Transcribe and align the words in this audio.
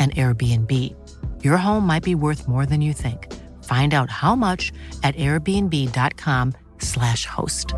an 0.00 0.10
Airbnb. 0.12 0.72
Your 1.44 1.58
home 1.58 1.86
might 1.86 2.02
be 2.02 2.14
worth 2.14 2.48
more 2.48 2.64
than 2.64 2.80
you 2.80 2.94
think. 2.94 3.30
Find 3.64 3.92
out 3.92 4.08
how 4.08 4.34
much 4.34 4.72
at 5.02 5.14
airbnb.com/slash 5.16 7.26
host. 7.26 7.74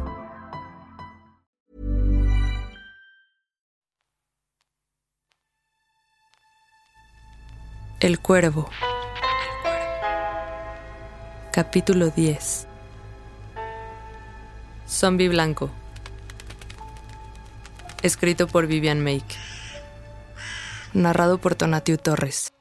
El 8.01 8.19
Cuervo. 8.19 8.70
Capítulo 11.53 12.14
10. 12.14 12.69
Zombie 14.89 15.29
Blanco. 15.29 15.70
Escrito 18.03 18.47
por 18.48 18.67
Vivian 18.67 19.05
Make 19.05 19.52
narrado 20.95 21.39
por 21.39 21.55
Tonatiu 21.55 21.97
Torres. 21.97 22.53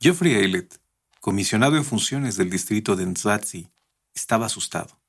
Geoffrey 0.00 0.34
Aylett, 0.34 0.80
comisionado 1.20 1.76
en 1.76 1.84
funciones 1.84 2.36
del 2.36 2.50
distrito 2.50 2.96
de 2.96 3.06
Nzatsi, 3.06 3.70
estaba 4.14 4.46
asustado. 4.46 5.00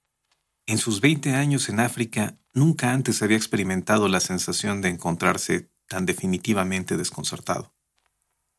En 0.68 0.78
sus 0.78 1.01
20 1.01 1.34
años 1.34 1.69
en 1.69 1.79
África, 1.79 2.38
nunca 2.53 2.94
antes 2.94 3.22
había 3.22 3.38
experimentado 3.38 4.07
la 4.07 4.19
sensación 4.19 4.81
de 4.81 4.90
encontrarse 4.90 5.69
tan 5.88 6.06
definitivamente 6.06 6.97
desconcertado. 6.97 7.73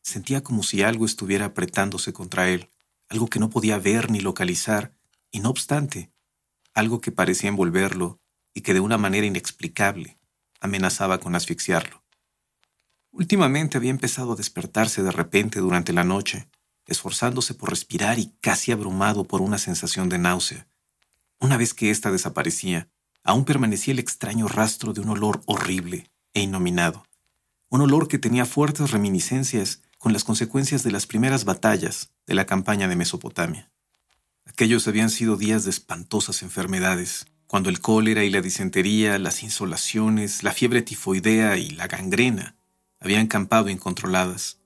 Sentía 0.03 0.41
como 0.41 0.63
si 0.63 0.83
algo 0.83 1.05
estuviera 1.05 1.47
apretándose 1.47 2.13
contra 2.13 2.49
él, 2.49 2.69
algo 3.09 3.27
que 3.27 3.39
no 3.39 3.49
podía 3.49 3.79
ver 3.79 4.11
ni 4.11 4.19
localizar, 4.19 4.95
y 5.31 5.39
no 5.39 5.49
obstante, 5.49 6.11
algo 6.73 7.01
que 7.01 7.11
parecía 7.11 7.49
envolverlo 7.49 8.21
y 8.53 8.61
que 8.61 8.73
de 8.73 8.79
una 8.79 8.97
manera 8.97 9.25
inexplicable 9.27 10.16
amenazaba 10.59 11.19
con 11.19 11.35
asfixiarlo. 11.35 12.03
Últimamente 13.11 13.77
había 13.77 13.91
empezado 13.91 14.33
a 14.33 14.35
despertarse 14.35 15.01
de 15.03 15.11
repente 15.11 15.59
durante 15.59 15.93
la 15.93 16.03
noche, 16.03 16.47
esforzándose 16.85 17.53
por 17.53 17.69
respirar 17.69 18.19
y 18.19 18.33
casi 18.41 18.71
abrumado 18.71 19.25
por 19.25 19.41
una 19.41 19.57
sensación 19.57 20.09
de 20.09 20.17
náusea. 20.17 20.67
Una 21.39 21.57
vez 21.57 21.73
que 21.73 21.89
ésta 21.89 22.11
desaparecía, 22.11 22.89
aún 23.23 23.45
permanecía 23.45 23.93
el 23.93 23.99
extraño 23.99 24.47
rastro 24.47 24.93
de 24.93 25.01
un 25.01 25.09
olor 25.09 25.41
horrible 25.45 26.09
e 26.33 26.41
innominado, 26.41 27.05
un 27.69 27.81
olor 27.81 28.07
que 28.07 28.19
tenía 28.19 28.45
fuertes 28.45 28.91
reminiscencias 28.91 29.81
con 29.97 30.13
las 30.13 30.23
consecuencias 30.23 30.83
de 30.83 30.91
las 30.91 31.07
primeras 31.07 31.43
batallas 31.43 32.11
de 32.25 32.35
la 32.35 32.45
campaña 32.45 32.87
de 32.87 32.95
Mesopotamia. 32.95 33.71
Aquellos 34.45 34.87
habían 34.87 35.09
sido 35.09 35.35
días 35.35 35.65
de 35.65 35.71
espantosas 35.71 36.41
enfermedades, 36.41 37.27
cuando 37.47 37.69
el 37.69 37.79
cólera 37.79 38.23
y 38.25 38.29
la 38.29 38.41
disentería, 38.41 39.17
las 39.17 39.41
insolaciones, 39.41 40.43
la 40.43 40.51
fiebre 40.51 40.81
tifoidea 40.81 41.57
y 41.57 41.69
la 41.69 41.87
gangrena 41.87 42.55
habían 42.99 43.27
campado 43.27 43.69
incontroladas, 43.69 44.59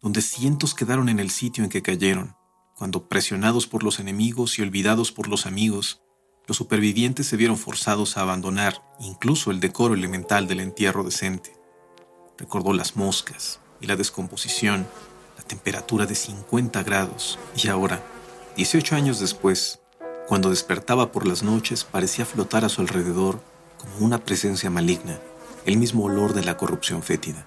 donde 0.00 0.20
cientos 0.20 0.74
quedaron 0.74 1.08
en 1.08 1.20
el 1.20 1.30
sitio 1.30 1.64
en 1.64 1.70
que 1.70 1.82
cayeron, 1.82 2.36
cuando 2.76 3.08
presionados 3.08 3.66
por 3.66 3.82
los 3.82 3.98
enemigos 3.98 4.58
y 4.58 4.62
olvidados 4.62 5.10
por 5.10 5.26
los 5.26 5.46
amigos, 5.46 6.02
los 6.46 6.56
supervivientes 6.56 7.26
se 7.26 7.36
vieron 7.36 7.56
forzados 7.56 8.16
a 8.16 8.22
abandonar 8.22 8.82
incluso 9.00 9.50
el 9.50 9.60
decoro 9.60 9.94
elemental 9.94 10.46
del 10.46 10.60
entierro 10.60 11.04
decente. 11.04 11.56
Recordó 12.36 12.72
las 12.72 12.94
moscas 12.94 13.60
y 13.80 13.86
la 13.86 13.96
descomposición, 13.96 14.86
la 15.36 15.44
temperatura 15.44 16.06
de 16.06 16.14
50 16.14 16.82
grados, 16.84 17.38
y 17.56 17.68
ahora, 17.68 18.02
18 18.56 18.96
años 18.96 19.18
después, 19.18 19.80
cuando 20.28 20.50
despertaba 20.50 21.10
por 21.10 21.26
las 21.26 21.42
noches 21.42 21.84
parecía 21.84 22.26
flotar 22.26 22.62
a 22.62 22.68
su 22.68 22.82
alrededor 22.82 23.42
como 23.78 24.04
una 24.04 24.18
presencia 24.26 24.68
maligna, 24.68 25.18
el 25.64 25.78
mismo 25.78 26.04
olor 26.04 26.34
de 26.34 26.44
la 26.44 26.58
corrupción 26.58 27.02
fétida. 27.02 27.46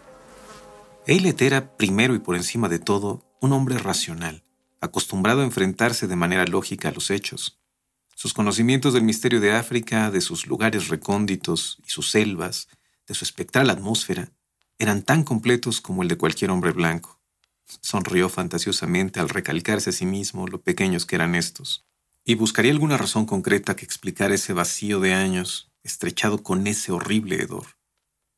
Eilet 1.05 1.39
era, 1.43 1.77
primero 1.77 2.15
y 2.15 2.19
por 2.19 2.35
encima 2.35 2.69
de 2.69 2.79
todo, 2.79 3.23
un 3.39 3.53
hombre 3.53 3.77
racional, 3.77 4.43
acostumbrado 4.79 5.41
a 5.41 5.43
enfrentarse 5.43 6.07
de 6.07 6.15
manera 6.15 6.45
lógica 6.45 6.89
a 6.89 6.91
los 6.91 7.11
hechos. 7.11 7.59
Sus 8.15 8.33
conocimientos 8.33 8.95
del 8.95 9.03
misterio 9.03 9.39
de 9.39 9.51
África, 9.51 10.09
de 10.09 10.21
sus 10.21 10.47
lugares 10.47 10.87
recónditos 10.87 11.77
y 11.85 11.89
sus 11.91 12.09
selvas, 12.09 12.67
de 13.05 13.13
su 13.13 13.23
espectral 13.23 13.69
atmósfera, 13.69 14.31
eran 14.79 15.03
tan 15.03 15.23
completos 15.23 15.81
como 15.81 16.01
el 16.01 16.07
de 16.07 16.17
cualquier 16.17 16.49
hombre 16.49 16.71
blanco. 16.71 17.19
Sonrió 17.81 18.27
fantasiosamente 18.27 19.19
al 19.19 19.29
recalcarse 19.29 19.91
a 19.91 19.93
sí 19.93 20.07
mismo 20.07 20.47
lo 20.47 20.61
pequeños 20.61 21.05
que 21.05 21.15
eran 21.15 21.35
estos 21.35 21.85
y 22.23 22.35
buscaría 22.35 22.71
alguna 22.71 22.97
razón 22.97 23.25
concreta 23.25 23.75
que 23.75 23.85
explicara 23.85 24.35
ese 24.35 24.53
vacío 24.53 24.99
de 24.99 25.13
años 25.13 25.71
estrechado 25.83 26.43
con 26.43 26.67
ese 26.67 26.91
horrible 26.91 27.41
hedor. 27.41 27.65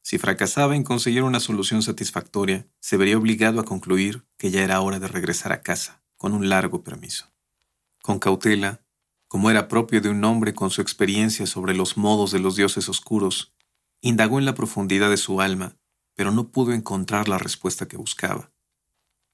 Si 0.01 0.17
fracasaba 0.17 0.75
en 0.75 0.83
conseguir 0.83 1.23
una 1.23 1.39
solución 1.39 1.81
satisfactoria, 1.81 2.67
se 2.79 2.97
vería 2.97 3.17
obligado 3.17 3.59
a 3.59 3.65
concluir 3.65 4.25
que 4.37 4.51
ya 4.51 4.63
era 4.63 4.81
hora 4.81 4.99
de 4.99 5.07
regresar 5.07 5.51
a 5.51 5.61
casa, 5.61 6.03
con 6.17 6.33
un 6.33 6.49
largo 6.49 6.83
permiso. 6.83 7.31
Con 8.01 8.19
cautela, 8.19 8.83
como 9.27 9.49
era 9.49 9.67
propio 9.67 9.99
de 9.99 10.09
un 10.09 10.23
hombre 10.23 10.53
con 10.53 10.69
su 10.69 10.81
experiencia 10.81 11.47
sobre 11.47 11.73
los 11.73 11.97
modos 11.97 12.31
de 12.31 12.39
los 12.39 12.55
dioses 12.55 12.87
oscuros, 12.87 13.53
indagó 13.99 14.39
en 14.39 14.45
la 14.45 14.53
profundidad 14.53 15.09
de 15.09 15.17
su 15.17 15.41
alma, 15.41 15.75
pero 16.15 16.31
no 16.31 16.49
pudo 16.49 16.73
encontrar 16.73 17.27
la 17.27 17.37
respuesta 17.37 17.87
que 17.87 17.97
buscaba. 17.97 18.52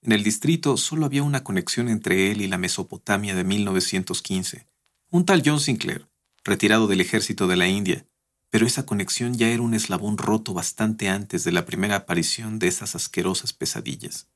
En 0.01 0.13
el 0.13 0.23
distrito 0.23 0.77
solo 0.77 1.05
había 1.05 1.23
una 1.23 1.43
conexión 1.43 1.89
entre 1.89 2.31
él 2.31 2.41
y 2.41 2.47
la 2.47 2.57
Mesopotamia 2.57 3.35
de 3.35 3.43
1915. 3.43 4.65
Un 5.09 5.25
tal 5.25 5.43
John 5.45 5.59
Sinclair, 5.59 6.07
retirado 6.45 6.87
del 6.87 7.01
ejército 7.01 7.47
de 7.47 7.57
la 7.57 7.67
India, 7.67 8.05
pero 8.49 8.65
esa 8.65 8.85
conexión 8.85 9.37
ya 9.37 9.49
era 9.49 9.61
un 9.61 9.73
eslabón 9.73 10.17
roto 10.17 10.53
bastante 10.53 11.09
antes 11.09 11.43
de 11.43 11.51
la 11.51 11.65
primera 11.65 11.97
aparición 11.97 12.59
de 12.59 12.67
esas 12.67 12.95
asquerosas 12.95 13.51
pesadillas. 13.51 14.27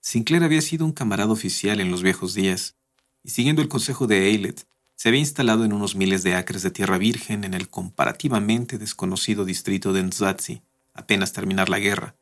Sinclair 0.00 0.44
había 0.44 0.60
sido 0.60 0.84
un 0.84 0.92
camarada 0.92 1.32
oficial 1.32 1.80
en 1.80 1.90
los 1.90 2.02
viejos 2.02 2.34
días, 2.34 2.76
y 3.22 3.30
siguiendo 3.30 3.62
el 3.62 3.68
consejo 3.68 4.06
de 4.06 4.26
Aylett, 4.26 4.66
se 4.96 5.08
había 5.08 5.20
instalado 5.20 5.64
en 5.64 5.72
unos 5.72 5.96
miles 5.96 6.22
de 6.22 6.34
acres 6.34 6.62
de 6.62 6.70
tierra 6.70 6.98
virgen 6.98 7.44
en 7.44 7.54
el 7.54 7.68
comparativamente 7.68 8.76
desconocido 8.76 9.46
distrito 9.46 9.94
de 9.94 10.02
Nzatsi, 10.02 10.62
apenas 10.92 11.32
terminar 11.32 11.70
la 11.70 11.78
guerra, 11.78 12.16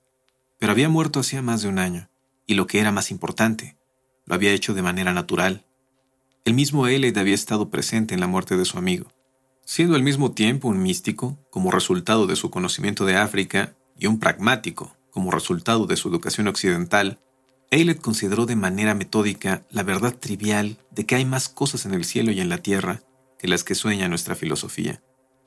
pero 0.59 0.73
había 0.73 0.89
muerto 0.89 1.21
hacía 1.21 1.43
más 1.43 1.63
de 1.63 1.69
un 1.69 1.81
año 1.81 2.12
y 2.53 2.55
lo 2.55 2.67
que 2.67 2.81
era 2.81 2.93
más 2.93 3.11
importante, 3.11 3.77
lo 4.27 4.35
había 4.35 4.53
hecho 4.53 4.75
de 4.75 4.83
manera 4.83 5.13
natural. 5.13 5.65
El 6.45 6.55
mismo 6.55 6.87
Eled 6.87 7.17
había 7.17 7.35
estado 7.35 7.71
presente 7.71 8.13
en 8.15 8.21
la 8.21 8.27
muerte 8.27 8.57
de 8.57 8.67
su 8.67 8.77
amigo. 8.77 9.11
Siendo 9.65 9.97
al 9.97 10.03
mismo 10.03 10.33
tiempo 10.33 10.69
un 10.69 10.83
místico, 10.83 11.39
como 11.51 11.71
resultado 11.71 12.27
de 12.27 12.37
su 12.37 12.51
conocimiento 12.51 13.07
de 13.07 13.17
África, 13.17 13.75
y 13.99 14.07
un 14.07 14.19
pragmático, 14.19 14.95
como 15.11 15.31
resultado 15.31 15.87
de 15.87 15.97
su 15.97 16.09
educación 16.09 16.47
occidental, 16.47 17.21
Eilert 17.71 18.03
consideró 18.03 18.45
de 18.45 18.57
manera 18.57 18.95
metódica 18.95 19.65
la 19.71 19.83
verdad 19.83 20.15
trivial 20.15 20.77
de 20.91 21.07
que 21.07 21.15
hay 21.15 21.25
más 21.25 21.49
cosas 21.49 21.87
en 21.87 21.95
el 21.95 22.05
cielo 22.05 22.33
y 22.33 22.41
en 22.41 22.51
la 22.51 22.59
tierra 22.59 23.03
que 23.39 23.49
las 23.49 23.65
que 23.65 23.75
sueña 23.75 24.09
nuestra 24.09 24.35
filosofía, 24.35 25.03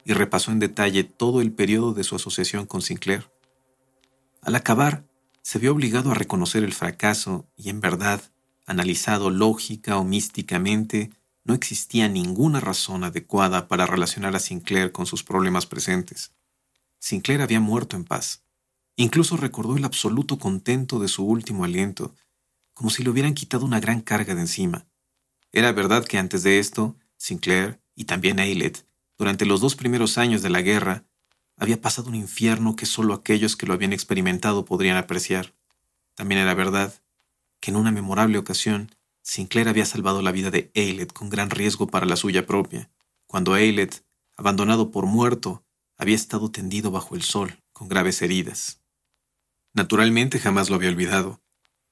y 0.06 0.14
repasó 0.14 0.52
en 0.52 0.60
detalle 0.60 1.04
todo 1.04 1.42
el 1.42 1.52
periodo 1.52 1.94
de 1.94 2.04
su 2.04 2.16
asociación 2.16 2.66
con 2.66 2.82
Sinclair. 2.82 3.30
Al 4.42 4.56
acabar, 4.56 5.05
se 5.46 5.60
vio 5.60 5.74
obligado 5.74 6.10
a 6.10 6.16
reconocer 6.16 6.64
el 6.64 6.74
fracaso 6.74 7.48
y 7.56 7.70
en 7.70 7.80
verdad, 7.80 8.20
analizado 8.66 9.30
lógica 9.30 10.00
o 10.00 10.04
místicamente, 10.04 11.12
no 11.44 11.54
existía 11.54 12.10
ninguna 12.10 12.60
razón 12.60 13.04
adecuada 13.04 13.68
para 13.68 13.86
relacionar 13.86 14.36
a 14.36 14.40
Sinclair 14.40 14.92
con 14.92 15.06
sus 15.06 15.24
problemas 15.24 15.68
presentes. 15.68 16.32
Sinclair 16.98 17.44
había 17.44 17.60
muerto 17.60 17.96
en 17.96 18.06
paz. 18.06 18.42
Incluso 18.96 19.38
recordó 19.38 19.78
el 19.78 19.86
absoluto 19.86 20.40
contento 20.40 20.98
de 20.98 21.10
su 21.10 21.24
último 21.24 21.64
aliento, 21.64 22.16
como 22.74 22.90
si 22.90 23.04
le 23.04 23.12
hubieran 23.12 23.36
quitado 23.36 23.66
una 23.66 23.80
gran 23.80 24.02
carga 24.02 24.34
de 24.34 24.42
encima. 24.42 24.88
Era 25.52 25.72
verdad 25.74 26.06
que 26.06 26.18
antes 26.18 26.42
de 26.42 26.58
esto, 26.58 26.96
Sinclair 27.18 27.80
y 27.94 28.06
también 28.06 28.40
Ailett, 28.40 28.88
durante 29.16 29.46
los 29.46 29.62
dos 29.62 29.76
primeros 29.76 30.18
años 30.18 30.42
de 30.42 30.50
la 30.50 30.64
guerra, 30.64 31.04
había 31.58 31.82
pasado 31.82 32.10
un 32.10 32.16
infierno 32.16 32.76
que 32.76 32.86
solo 32.86 33.14
aquellos 33.14 33.56
que 33.56 33.66
lo 33.66 33.74
habían 33.74 33.94
experimentado 33.94 34.66
podrían 34.66 34.98
apreciar. 34.98 35.54
También 36.16 36.42
era 36.42 36.54
verdad 36.54 36.94
que 37.60 37.72
en 37.72 37.78
una 37.78 37.92
memorable 37.92 38.38
ocasión 38.38 38.92
Sinclair 39.22 39.68
había 39.68 39.86
salvado 39.86 40.22
la 40.22 40.32
vida 40.32 40.52
de 40.52 40.72
Ailett 40.76 41.12
con 41.12 41.30
gran 41.30 41.50
riesgo 41.50 41.88
para 41.88 42.06
la 42.06 42.16
suya 42.16 42.46
propia, 42.46 42.92
cuando 43.26 43.54
Ailett, 43.54 44.06
abandonado 44.38 44.92
por 44.92 45.08
muerto, 45.08 45.66
había 45.98 46.16
estado 46.16 46.52
tendido 46.52 46.92
bajo 46.92 47.16
el 47.16 47.24
sol, 47.24 47.64
con 47.74 47.88
graves 47.88 48.22
heridas. 48.22 48.82
Naturalmente 49.74 50.40
jamás 50.40 50.70
lo 50.70 50.76
había 50.76 50.90
olvidado, 50.90 51.42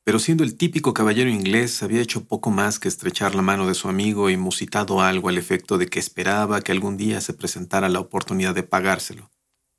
pero 0.03 0.19
siendo 0.19 0.43
el 0.43 0.57
típico 0.57 0.93
caballero 0.93 1.29
inglés, 1.29 1.81
había 1.81 2.01
hecho 2.01 2.25
poco 2.25 2.51
más 2.51 2.77
que 2.77 2.89
estrechar 2.89 3.35
la 3.35 3.41
mano 3.41 3.67
de 3.67 3.73
su 3.73 3.87
amigo 3.87 4.29
y 4.29 4.37
musitado 4.37 5.01
algo 5.01 5.29
al 5.29 5.37
efecto 5.37 5.77
de 5.77 5.87
que 5.87 5.99
esperaba 5.99 6.61
que 6.61 6.73
algún 6.73 6.97
día 6.97 7.21
se 7.21 7.33
presentara 7.33 7.89
la 7.89 8.01
oportunidad 8.01 8.53
de 8.53 8.63
pagárselo. 8.63 9.31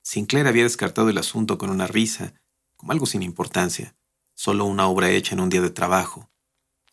Sinclair 0.04 0.46
había 0.46 0.62
descartado 0.62 1.08
el 1.08 1.18
asunto 1.18 1.58
con 1.58 1.70
una 1.70 1.88
risa, 1.88 2.34
como 2.76 2.92
algo 2.92 3.06
sin 3.06 3.24
importancia, 3.24 3.96
solo 4.34 4.64
una 4.64 4.86
obra 4.86 5.10
hecha 5.10 5.34
en 5.34 5.40
un 5.40 5.50
día 5.50 5.62
de 5.62 5.70
trabajo, 5.70 6.30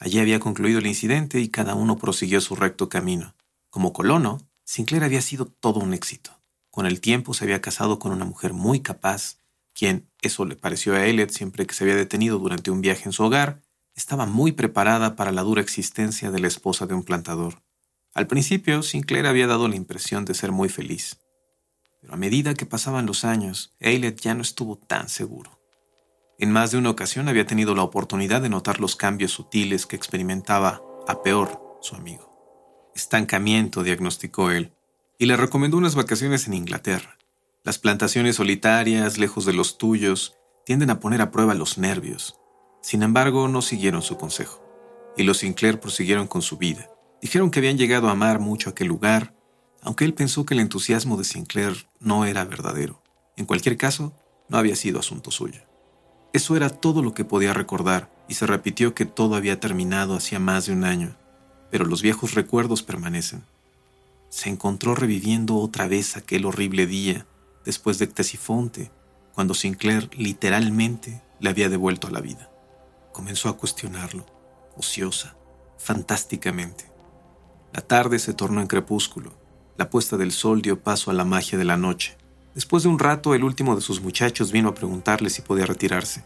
Allí 0.02 0.18
había 0.18 0.40
concluido 0.40 0.80
el 0.80 0.88
incidente 0.88 1.40
y 1.40 1.50
cada 1.50 1.76
uno 1.76 1.96
prosiguió 1.96 2.42
su 2.42 2.56
recto 2.56 2.90
camino. 2.90 3.36
Como 3.70 3.94
colono, 3.94 4.40
Sinclair 4.66 5.04
había 5.04 5.22
sido 5.22 5.46
todo 5.46 5.80
un 5.80 5.94
éxito. 5.94 6.42
Con 6.72 6.88
el 6.88 7.00
tiempo 7.02 7.36
se 7.36 7.44
había 7.44 7.62
casado 7.62 8.00
con 8.00 8.12
una 8.12 8.26
mujer 8.26 8.52
muy 8.52 8.80
capaz, 8.80 9.38
quien, 9.76 10.10
eso 10.24 10.44
le 10.46 10.56
pareció 10.56 10.96
a 10.96 11.06
Elliot 11.06 11.30
siempre 11.30 11.68
que 11.68 11.76
se 11.76 11.84
había 11.84 11.96
detenido 11.96 12.40
durante 12.40 12.72
un 12.72 12.82
viaje 12.82 13.04
en 13.06 13.14
su 13.14 13.22
hogar, 13.24 13.62
estaba 13.94 14.26
muy 14.26 14.54
preparada 14.54 15.16
para 15.16 15.32
la 15.32 15.44
dura 15.44 15.62
existencia 15.62 16.32
de 16.32 16.40
la 16.40 16.48
esposa 16.48 16.88
de 16.88 16.96
un 16.96 17.04
plantador. 17.04 17.62
Al 18.16 18.26
principio, 18.26 18.82
Sinclair 18.82 19.28
había 19.28 19.46
dado 19.46 19.68
la 19.68 19.76
impresión 19.76 20.26
de 20.26 20.34
ser 20.34 20.52
muy 20.52 20.70
feliz. 20.70 21.20
Pero 22.02 22.14
a 22.14 22.18
medida 22.18 22.56
que 22.56 22.66
pasaban 22.66 23.06
los 23.06 23.24
años, 23.24 23.76
Elliot 23.80 24.20
ya 24.20 24.34
no 24.34 24.42
estuvo 24.42 24.76
tan 24.76 25.08
seguro. 25.08 25.60
En 26.40 26.52
más 26.52 26.72
de 26.72 26.78
una 26.80 26.90
ocasión 26.90 27.30
había 27.30 27.46
tenido 27.46 27.76
la 27.76 27.84
oportunidad 27.84 28.42
de 28.42 28.50
notar 28.50 28.80
los 28.80 28.96
cambios 28.96 29.32
sutiles 29.32 29.86
que 29.86 29.96
experimentaba, 29.96 30.82
a 31.08 31.22
peor, 31.22 31.78
su 31.82 31.96
amigo. 31.96 32.92
Estancamiento, 32.96 33.84
diagnosticó 33.84 34.50
él, 34.50 34.74
y 35.20 35.28
le 35.28 35.38
recomendó 35.38 35.78
unas 35.78 35.94
vacaciones 35.94 36.48
en 36.48 36.56
Inglaterra. 36.56 37.20
Las 37.64 37.78
plantaciones 37.78 38.38
solitarias, 38.38 39.20
lejos 39.20 39.46
de 39.46 39.54
los 39.54 39.78
tuyos, 39.78 40.36
tienden 40.66 40.90
a 40.90 41.00
poner 41.00 41.22
a 41.22 41.30
prueba 41.30 41.54
los 41.54 41.78
nervios. 41.78 42.40
Sin 42.82 43.04
embargo, 43.04 43.48
no 43.48 43.62
siguieron 43.62 44.02
su 44.02 44.18
consejo, 44.18 44.64
y 45.16 45.24
los 45.24 45.38
Sinclair 45.38 45.80
prosiguieron 45.80 46.26
con 46.26 46.42
su 46.42 46.58
vida. 46.58 46.90
Dijeron 47.22 47.52
que 47.52 47.60
habían 47.60 47.78
llegado 47.78 48.10
a 48.10 48.14
amar 48.14 48.40
mucho 48.40 48.72
aquel 48.72 48.88
lugar, 48.88 49.36
aunque 49.82 50.06
él 50.06 50.14
pensó 50.14 50.46
que 50.46 50.54
el 50.54 50.60
entusiasmo 50.60 51.18
de 51.18 51.24
Sinclair 51.24 51.88
no 52.00 52.26
era 52.26 52.46
verdadero. 52.46 53.02
En 53.36 53.46
cualquier 53.46 53.78
caso, 53.78 54.14
no 54.50 54.58
había 54.58 54.76
sido 54.76 55.00
asunto 55.00 55.32
suyo. 55.32 55.62
Eso 56.34 56.56
era 56.56 56.70
todo 56.70 57.02
lo 57.02 57.14
que 57.14 57.26
podía 57.26 57.54
recordar, 57.54 58.12
y 58.28 58.36
se 58.36 58.48
repitió 58.48 58.94
que 58.96 59.06
todo 59.06 59.36
había 59.36 59.60
terminado 59.60 60.16
hacía 60.16 60.40
más 60.40 60.66
de 60.66 60.74
un 60.74 60.86
año, 60.86 61.16
pero 61.70 61.86
los 61.86 62.02
viejos 62.02 62.34
recuerdos 62.34 62.84
permanecen. 62.84 63.44
Se 64.30 64.50
encontró 64.50 64.96
reviviendo 64.96 65.58
otra 65.58 65.88
vez 65.88 66.16
aquel 66.16 66.46
horrible 66.46 66.86
día, 66.86 67.26
después 67.66 67.98
de 67.98 68.08
Ctesifonte, 68.08 68.92
cuando 69.34 69.54
Sinclair 69.54 70.10
literalmente 70.16 71.22
le 71.40 71.50
había 71.50 71.70
devuelto 71.70 72.08
a 72.08 72.12
la 72.12 72.22
vida. 72.22 72.50
Comenzó 73.12 73.50
a 73.50 73.58
cuestionarlo, 73.58 74.26
ociosa, 74.78 75.36
fantásticamente. 75.78 76.86
La 77.74 77.82
tarde 77.82 78.20
se 78.20 78.34
tornó 78.34 78.62
en 78.62 78.68
crepúsculo, 78.68 79.34
la 79.78 79.90
puesta 79.90 80.18
del 80.18 80.32
sol 80.32 80.62
dio 80.62 80.80
paso 80.80 81.12
a 81.12 81.14
la 81.14 81.26
magia 81.26 81.58
de 81.58 81.66
la 81.66 81.78
noche. 81.78 82.18
Después 82.54 82.84
de 82.84 82.90
un 82.90 83.00
rato, 83.00 83.34
el 83.34 83.44
último 83.44 83.76
de 83.76 83.82
sus 83.82 84.02
muchachos 84.02 84.52
vino 84.52 84.70
a 84.70 84.76
preguntarle 84.76 85.30
si 85.30 85.42
podía 85.42 85.66
retirarse. 85.66 86.24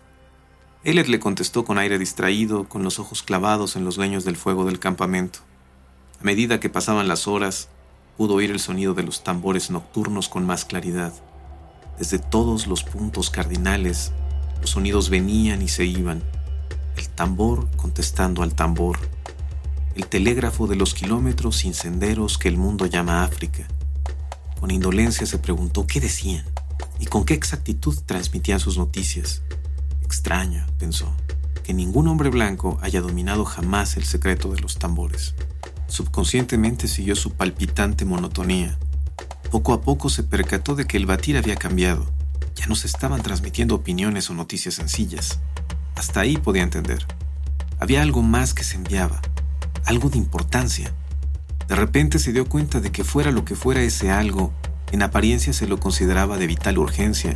Elliot 0.84 1.08
le 1.08 1.20
contestó 1.20 1.66
con 1.66 1.78
aire 1.78 1.98
distraído, 1.98 2.70
con 2.70 2.84
los 2.84 3.00
ojos 3.00 3.24
clavados 3.24 3.76
en 3.76 3.86
los 3.86 3.98
leños 3.98 4.24
del 4.24 4.36
fuego 4.36 4.66
del 4.66 4.80
campamento. 4.80 5.40
A 6.20 6.24
medida 6.24 6.60
que 6.60 6.70
pasaban 6.70 7.08
las 7.08 7.28
horas, 7.28 7.70
pudo 8.18 8.36
oír 8.36 8.52
el 8.52 8.60
sonido 8.60 8.94
de 8.94 9.04
los 9.04 9.24
tambores 9.24 9.70
nocturnos 9.70 10.30
con 10.30 10.46
más 10.46 10.66
claridad. 10.66 11.14
Desde 11.98 12.20
todos 12.20 12.68
los 12.68 12.84
puntos 12.84 13.30
cardinales, 13.30 14.12
los 14.62 14.72
sonidos 14.72 15.10
venían 15.10 15.62
y 15.62 15.68
se 15.68 15.86
iban. 15.86 16.24
El 16.98 17.10
tambor 17.10 17.68
contestando 17.78 18.44
al 18.44 18.54
tambor. 18.54 18.98
El 19.96 20.08
telégrafo 20.08 20.68
de 20.68 20.76
los 20.76 20.94
kilómetros 20.94 21.58
sin 21.58 21.74
senderos 21.74 22.38
que 22.38 22.50
el 22.50 22.58
mundo 22.58 22.86
llama 22.86 23.24
África 23.24 23.68
con 24.66 24.72
indolencia 24.72 25.28
se 25.28 25.38
preguntó 25.38 25.86
qué 25.86 26.00
decían 26.00 26.44
y 27.00 27.06
con 27.06 27.24
qué 27.24 27.36
exactitud 27.36 27.96
transmitían 28.06 28.60
sus 28.60 28.78
noticias. 28.78 29.44
Extraño, 30.02 30.66
pensó, 30.80 31.14
que 31.64 31.74
ningún 31.74 32.08
hombre 32.08 32.30
blanco 32.30 32.80
haya 32.82 33.02
dominado 33.02 33.46
jamás 33.46 33.96
el 33.96 34.06
secreto 34.06 34.52
de 34.52 34.62
los 34.62 34.80
tambores. 34.80 35.36
Subconscientemente 35.88 36.88
siguió 36.88 37.16
su 37.16 37.34
palpitante 37.34 38.06
monotonía. 38.06 38.80
Poco 39.52 39.74
a 39.74 39.82
poco 39.82 40.10
se 40.10 40.24
percató 40.24 40.74
de 40.74 40.88
que 40.88 40.98
el 40.98 41.06
batir 41.06 41.38
había 41.38 41.58
cambiado. 41.58 42.12
Ya 42.56 42.66
no 42.66 42.76
se 42.76 42.88
estaban 42.88 43.22
transmitiendo 43.22 43.76
opiniones 43.76 44.30
o 44.30 44.34
noticias 44.34 44.74
sencillas. 44.74 45.40
Hasta 45.96 46.22
ahí 46.22 46.38
podía 46.38 46.64
entender. 46.64 47.06
Había 47.80 48.02
algo 48.02 48.24
más 48.24 48.54
que 48.54 48.64
se 48.64 48.78
enviaba, 48.78 49.22
algo 49.86 50.10
de 50.10 50.18
importancia 50.18 50.94
de 51.68 51.76
repente 51.76 52.20
se 52.20 52.32
dio 52.32 52.48
cuenta 52.48 52.80
de 52.80 52.92
que 52.92 53.04
fuera 53.04 53.32
lo 53.32 53.44
que 53.44 53.56
fuera 53.56 53.82
ese 53.82 54.12
algo, 54.12 54.54
en 54.92 55.02
apariencia 55.02 55.52
se 55.52 55.68
lo 55.68 55.80
consideraba 55.80 56.38
de 56.38 56.46
vital 56.46 56.78
urgencia 56.78 57.36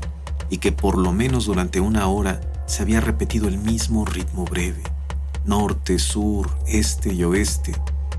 y 0.51 0.58
que 0.58 0.72
por 0.72 1.00
lo 1.00 1.12
menos 1.13 1.46
durante 1.46 1.79
una 1.79 2.08
hora 2.08 2.39
se 2.68 2.84
había 2.84 3.01
repetido 3.01 3.48
el 3.48 3.58
mismo 3.58 4.06
ritmo 4.06 4.46
breve. 4.46 4.84
Norte, 5.46 5.98
sur, 5.98 6.51
este 6.68 7.12
y 7.12 7.24
oeste. 7.24 7.74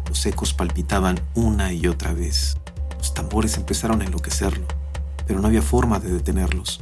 Los 0.08 0.26
ecos 0.26 0.52
palpitaban 0.52 1.20
una 1.34 1.72
y 1.72 1.86
otra 1.86 2.12
vez. 2.12 2.56
Los 2.98 3.14
tambores 3.14 3.56
empezaron 3.56 4.02
a 4.02 4.04
enloquecerlo, 4.04 4.66
pero 5.28 5.40
no 5.40 5.46
había 5.46 5.62
forma 5.62 6.00
de 6.00 6.12
detenerlos. 6.12 6.80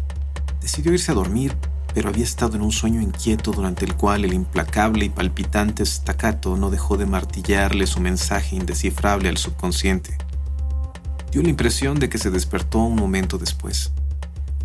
Decidió 0.63 0.95
irse 0.95 1.13
a 1.13 1.17
dormir 1.17 1.55
pero 1.95 2.11
había 2.11 2.25
estado 2.25 2.57
en 2.57 2.63
un 2.63 2.73
sueño 2.73 3.01
inquieto 3.01 3.53
durante 3.53 3.85
el 3.85 3.95
cual 3.97 4.25
el 4.25 4.33
implacable 4.33 5.05
y 5.05 5.09
palpitante 5.09 5.85
staccato 5.85 6.57
no 6.57 6.71
dejó 6.71 6.97
de 6.97 7.07
martillarle 7.07 7.87
su 7.87 8.01
mensaje 8.01 8.57
indescifrable 8.57 9.29
al 9.29 9.39
subconsciente. 9.39 10.17
Dio 11.33 11.43
la 11.43 11.49
impresión 11.49 11.99
de 11.99 12.09
que 12.09 12.19
se 12.19 12.31
despertó 12.31 12.79
un 12.79 12.97
momento 12.97 13.39
después. 13.39 13.93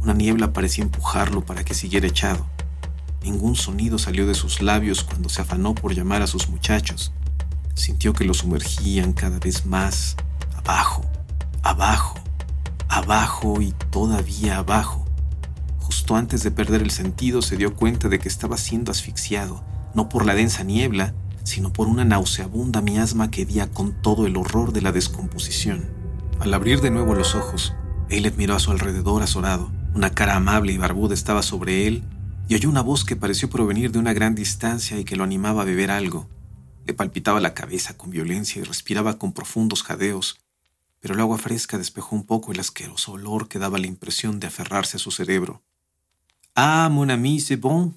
Una 0.01 0.13
niebla 0.13 0.53
parecía 0.53 0.83
empujarlo 0.83 1.45
para 1.45 1.63
que 1.63 1.73
siguiera 1.73 2.07
echado. 2.07 2.45
Ningún 3.23 3.55
sonido 3.55 3.97
salió 3.97 4.27
de 4.27 4.33
sus 4.33 4.61
labios 4.61 5.03
cuando 5.03 5.29
se 5.29 5.41
afanó 5.41 5.73
por 5.75 5.93
llamar 5.93 6.21
a 6.21 6.27
sus 6.27 6.49
muchachos. 6.49 7.13
Sintió 7.73 8.13
que 8.13 8.25
lo 8.25 8.33
sumergían 8.33 9.13
cada 9.13 9.39
vez 9.39 9.65
más, 9.65 10.17
abajo, 10.57 11.03
abajo, 11.63 12.15
abajo 12.89 13.61
y 13.61 13.73
todavía 13.89 14.57
abajo 14.57 15.02
Justo 15.93 16.15
antes 16.15 16.41
de 16.41 16.49
perder 16.49 16.81
el 16.81 16.89
sentido 16.89 17.43
se 17.43 17.55
dio 17.55 17.75
cuenta 17.75 18.09
de 18.09 18.17
que 18.17 18.27
estaba 18.27 18.57
siendo 18.57 18.91
asfixiado, 18.91 19.63
no 19.93 20.09
por 20.09 20.25
la 20.25 20.33
densa 20.33 20.63
niebla, 20.63 21.13
sino 21.43 21.71
por 21.71 21.87
una 21.87 22.03
nauseabunda 22.03 22.81
miasma 22.81 23.29
que 23.29 23.45
día 23.45 23.69
con 23.69 24.01
todo 24.01 24.25
el 24.25 24.35
horror 24.35 24.73
de 24.73 24.81
la 24.81 24.91
descomposición. 24.91 25.85
Al 26.39 26.51
abrir 26.55 26.81
de 26.81 26.89
nuevo 26.89 27.13
los 27.13 27.35
ojos, 27.35 27.75
Eilet 28.09 28.35
miró 28.37 28.55
a 28.55 28.59
su 28.59 28.71
alrededor 28.71 29.21
azorado. 29.21 29.71
Una 29.93 30.09
cara 30.09 30.35
amable 30.35 30.73
y 30.73 30.79
barbuda 30.79 31.13
estaba 31.13 31.43
sobre 31.43 31.85
él 31.85 32.03
y 32.49 32.55
oyó 32.55 32.69
una 32.69 32.81
voz 32.81 33.05
que 33.05 33.15
pareció 33.15 33.51
provenir 33.51 33.91
de 33.91 33.99
una 33.99 34.13
gran 34.13 34.33
distancia 34.33 34.97
y 34.97 35.03
que 35.03 35.15
lo 35.15 35.23
animaba 35.23 35.61
a 35.61 35.65
beber 35.65 35.91
algo. 35.91 36.27
Le 36.87 36.95
palpitaba 36.95 37.39
la 37.39 37.53
cabeza 37.53 37.95
con 37.95 38.09
violencia 38.09 38.59
y 38.59 38.65
respiraba 38.65 39.19
con 39.19 39.31
profundos 39.31 39.83
jadeos, 39.83 40.39
pero 40.99 41.13
el 41.13 41.19
agua 41.19 41.37
fresca 41.37 41.77
despejó 41.77 42.15
un 42.15 42.25
poco 42.25 42.51
el 42.51 42.59
asqueroso 42.59 43.11
olor 43.11 43.47
que 43.47 43.59
daba 43.59 43.77
la 43.77 43.85
impresión 43.87 44.39
de 44.39 44.47
aferrarse 44.47 44.97
a 44.97 44.99
su 44.99 45.11
cerebro. 45.11 45.61
Ah, 46.55 46.87
mon 46.89 47.09
ami, 47.09 47.39
c'est 47.39 47.59
bon. 47.59 47.93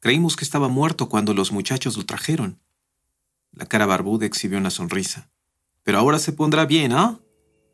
Creímos 0.00 0.36
que 0.36 0.44
estaba 0.44 0.68
muerto 0.68 1.08
cuando 1.08 1.34
los 1.34 1.50
muchachos 1.50 1.96
lo 1.96 2.06
trajeron. 2.06 2.60
La 3.52 3.66
cara 3.66 3.86
barbuda 3.86 4.24
exhibió 4.24 4.58
una 4.58 4.70
sonrisa. 4.70 5.28
Pero 5.82 5.98
ahora 5.98 6.20
se 6.20 6.32
pondrá 6.32 6.64
bien, 6.64 6.92
¿ah? 6.92 7.18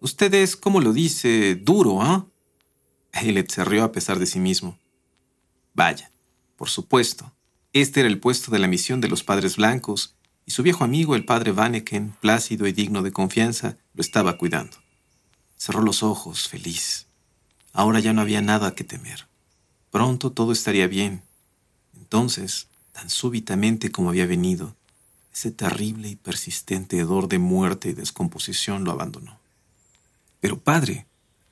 Usted 0.00 0.32
es, 0.32 0.56
como 0.56 0.80
lo 0.80 0.94
dice, 0.94 1.56
duro, 1.56 2.00
¿ah? 2.00 2.26
¿eh? 3.12 3.44
se 3.48 3.64
rió 3.64 3.84
a 3.84 3.92
pesar 3.92 4.18
de 4.18 4.26
sí 4.26 4.40
mismo. 4.40 4.78
Vaya, 5.74 6.10
por 6.56 6.70
supuesto. 6.70 7.32
Este 7.74 8.00
era 8.00 8.08
el 8.08 8.20
puesto 8.20 8.50
de 8.50 8.60
la 8.60 8.68
misión 8.68 9.00
de 9.00 9.08
los 9.08 9.24
padres 9.24 9.56
blancos, 9.56 10.16
y 10.46 10.52
su 10.52 10.62
viejo 10.62 10.84
amigo, 10.84 11.16
el 11.16 11.24
padre 11.24 11.52
Vanneken, 11.52 12.12
plácido 12.20 12.66
y 12.66 12.72
digno 12.72 13.02
de 13.02 13.12
confianza, 13.12 13.76
lo 13.94 14.00
estaba 14.00 14.38
cuidando. 14.38 14.76
Cerró 15.56 15.82
los 15.82 16.02
ojos, 16.02 16.48
feliz. 16.48 17.08
Ahora 17.72 18.00
ya 18.00 18.12
no 18.12 18.20
había 18.20 18.42
nada 18.42 18.74
que 18.74 18.84
temer. 18.84 19.26
Pronto 19.94 20.32
todo 20.32 20.50
estaría 20.50 20.88
bien. 20.88 21.22
Entonces, 21.96 22.66
tan 22.90 23.08
súbitamente 23.08 23.92
como 23.92 24.08
había 24.08 24.26
venido, 24.26 24.74
ese 25.32 25.52
terrible 25.52 26.08
y 26.08 26.16
persistente 26.16 26.98
hedor 26.98 27.28
de 27.28 27.38
muerte 27.38 27.90
y 27.90 27.92
descomposición 27.92 28.82
lo 28.82 28.90
abandonó. 28.90 29.38
Pero 30.40 30.58
padre, 30.58 31.06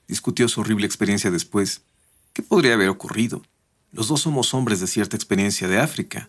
discutió 0.09 0.49
su 0.49 0.61
horrible 0.61 0.87
experiencia 0.87 1.31
después, 1.31 1.83
¿qué 2.33 2.43
podría 2.43 2.75
haber 2.75 2.89
ocurrido? 2.89 3.43
Los 3.93 4.09
dos 4.09 4.23
somos 4.23 4.55
hombres 4.55 4.81
de 4.81 4.89
cierta 4.89 5.15
experiencia 5.15 5.69
de 5.69 5.79
África. 5.79 6.29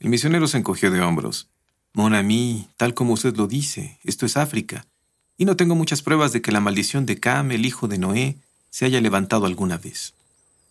El 0.00 0.08
misionero 0.08 0.48
se 0.48 0.56
encogió 0.56 0.90
de 0.90 1.02
hombros. 1.02 1.50
Mon 1.92 2.14
ami, 2.14 2.66
tal 2.78 2.94
como 2.94 3.12
usted 3.12 3.36
lo 3.36 3.46
dice, 3.46 3.98
esto 4.04 4.24
es 4.24 4.38
África, 4.38 4.86
y 5.36 5.44
no 5.44 5.54
tengo 5.54 5.74
muchas 5.74 6.00
pruebas 6.00 6.32
de 6.32 6.40
que 6.40 6.50
la 6.50 6.60
maldición 6.60 7.04
de 7.04 7.20
Cam, 7.20 7.52
el 7.52 7.66
hijo 7.66 7.88
de 7.88 7.98
Noé, 7.98 8.38
se 8.70 8.86
haya 8.86 9.02
levantado 9.02 9.44
alguna 9.44 9.76
vez. 9.76 10.15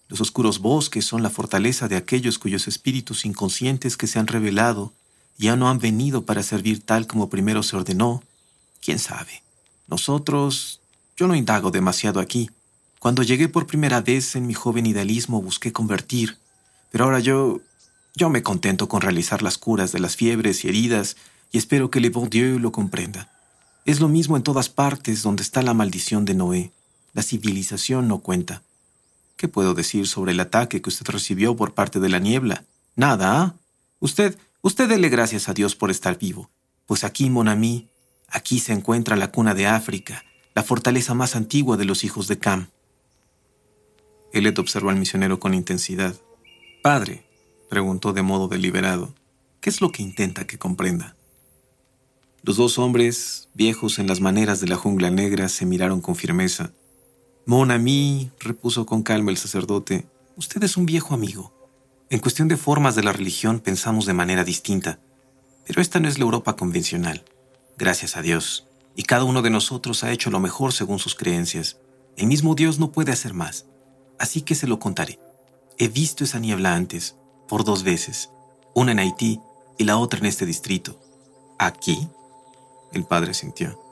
Los 0.07 0.21
oscuros 0.21 0.59
bosques 0.59 1.05
son 1.05 1.23
la 1.23 1.29
fortaleza 1.29 1.87
de 1.87 1.95
aquellos 1.95 2.37
cuyos 2.37 2.67
espíritus 2.67 3.25
inconscientes 3.25 3.97
que 3.97 4.07
se 4.07 4.19
han 4.19 4.27
revelado 4.27 4.93
ya 5.37 5.55
no 5.55 5.69
han 5.69 5.79
venido 5.79 6.25
para 6.25 6.43
servir 6.43 6.81
tal 6.81 7.07
como 7.07 7.29
primero 7.29 7.63
se 7.63 7.75
ordenó. 7.75 8.23
¿Quién 8.81 8.99
sabe? 8.99 9.43
Nosotros... 9.87 10.81
Yo 11.17 11.27
no 11.27 11.35
indago 11.35 11.71
demasiado 11.71 12.19
aquí. 12.19 12.49
Cuando 12.99 13.23
llegué 13.23 13.47
por 13.47 13.67
primera 13.67 14.01
vez 14.01 14.35
en 14.35 14.47
mi 14.47 14.53
joven 14.53 14.85
idealismo 14.85 15.41
busqué 15.41 15.71
convertir, 15.71 16.37
pero 16.91 17.05
ahora 17.05 17.19
yo... 17.19 17.61
Yo 18.17 18.29
me 18.29 18.43
contento 18.43 18.87
con 18.87 19.01
realizar 19.01 19.41
las 19.41 19.57
curas 19.57 19.91
de 19.91 19.99
las 19.99 20.15
fiebres 20.15 20.63
y 20.63 20.69
heridas 20.69 21.17
y 21.51 21.57
espero 21.57 21.91
que 21.91 21.99
le 21.99 22.09
bon 22.09 22.29
Dieu 22.29 22.59
lo 22.59 22.71
comprenda. 22.71 23.29
Es 23.83 23.99
lo 23.99 24.07
mismo 24.07 24.37
en 24.37 24.43
todas 24.43 24.69
partes 24.69 25.21
donde 25.21 25.43
está 25.43 25.61
la 25.61 25.73
maldición 25.73 26.23
de 26.23 26.33
Noé. 26.33 26.71
La 27.13 27.23
civilización 27.23 28.07
no 28.07 28.19
cuenta. 28.19 28.61
¿Qué 29.35 29.47
puedo 29.47 29.73
decir 29.73 30.07
sobre 30.07 30.31
el 30.31 30.39
ataque 30.39 30.81
que 30.81 30.89
usted 30.89 31.07
recibió 31.07 31.55
por 31.55 31.73
parte 31.73 31.99
de 31.99 32.09
la 32.09 32.19
niebla? 32.19 32.63
Nada, 32.95 33.41
¿ah? 33.41 33.55
Usted, 33.99 34.37
usted 34.61 34.87
dele 34.87 35.09
gracias 35.09 35.49
a 35.49 35.53
Dios 35.53 35.75
por 35.75 35.91
estar 35.91 36.17
vivo, 36.17 36.49
pues 36.85 37.03
aquí, 37.03 37.29
Monami, 37.29 37.89
aquí 38.27 38.59
se 38.59 38.73
encuentra 38.73 39.15
la 39.15 39.31
cuna 39.31 39.53
de 39.53 39.67
África, 39.67 40.23
la 40.53 40.63
fortaleza 40.63 41.13
más 41.13 41.35
antigua 41.35 41.75
de 41.77 41.85
los 41.85 42.03
hijos 42.03 42.27
de 42.27 42.39
Cam. 42.39 42.67
Elet 44.31 44.57
observó 44.59 44.89
al 44.89 44.97
misionero 44.97 45.39
con 45.39 45.53
intensidad. 45.53 46.15
Padre, 46.81 47.25
preguntó 47.69 48.13
de 48.13 48.21
modo 48.21 48.47
deliberado, 48.47 49.15
¿qué 49.59 49.69
es 49.69 49.81
lo 49.81 49.91
que 49.91 50.03
intenta 50.03 50.45
que 50.45 50.57
comprenda? 50.57 51.15
Los 52.43 52.57
dos 52.57 52.77
hombres, 52.77 53.49
viejos 53.53 53.97
en 53.97 54.07
las 54.07 54.21
maneras 54.21 54.61
de 54.61 54.67
la 54.67 54.75
jungla 54.75 55.09
negra, 55.09 55.49
se 55.49 55.65
miraron 55.65 55.99
con 55.99 56.15
firmeza. 56.15 56.71
Mon 57.47 57.69
ami, 57.69 58.31
repuso 58.39 58.87
con 58.87 59.03
calma 59.03 59.29
el 59.29 59.37
sacerdote, 59.37 60.07
usted 60.35 60.63
es 60.63 60.77
un 60.77 60.87
viejo 60.87 61.13
amigo. 61.13 61.53
En 62.09 62.19
cuestión 62.19 62.47
de 62.47 62.57
formas 62.57 62.95
de 62.95 63.03
la 63.03 63.13
religión 63.13 63.59
pensamos 63.59 64.07
de 64.07 64.13
manera 64.13 64.43
distinta, 64.43 64.97
pero 65.67 65.79
esta 65.79 65.99
no 65.99 66.07
es 66.07 66.17
la 66.17 66.23
Europa 66.23 66.55
convencional. 66.55 67.23
Gracias 67.77 68.17
a 68.17 68.23
Dios. 68.23 68.67
Y 68.95 69.03
cada 69.03 69.25
uno 69.25 69.43
de 69.43 69.51
nosotros 69.51 70.03
ha 70.03 70.11
hecho 70.11 70.31
lo 70.31 70.39
mejor 70.39 70.73
según 70.73 70.97
sus 70.97 71.13
creencias. 71.13 71.77
El 72.17 72.25
mismo 72.25 72.55
Dios 72.55 72.79
no 72.79 72.91
puede 72.91 73.11
hacer 73.11 73.35
más. 73.35 73.67
Así 74.17 74.41
que 74.41 74.55
se 74.55 74.65
lo 74.65 74.79
contaré. 74.79 75.19
He 75.77 75.87
visto 75.87 76.23
esa 76.23 76.39
niebla 76.39 76.73
antes, 76.73 77.15
por 77.47 77.63
dos 77.63 77.83
veces, 77.83 78.31
una 78.73 78.93
en 78.93 78.99
Haití 78.99 79.39
y 79.77 79.83
la 79.83 79.97
otra 79.97 80.19
en 80.19 80.25
este 80.25 80.47
distrito. 80.47 80.99
¿Aquí? 81.59 82.07
El 82.91 83.03
padre 83.03 83.35
sintió. 83.35 83.84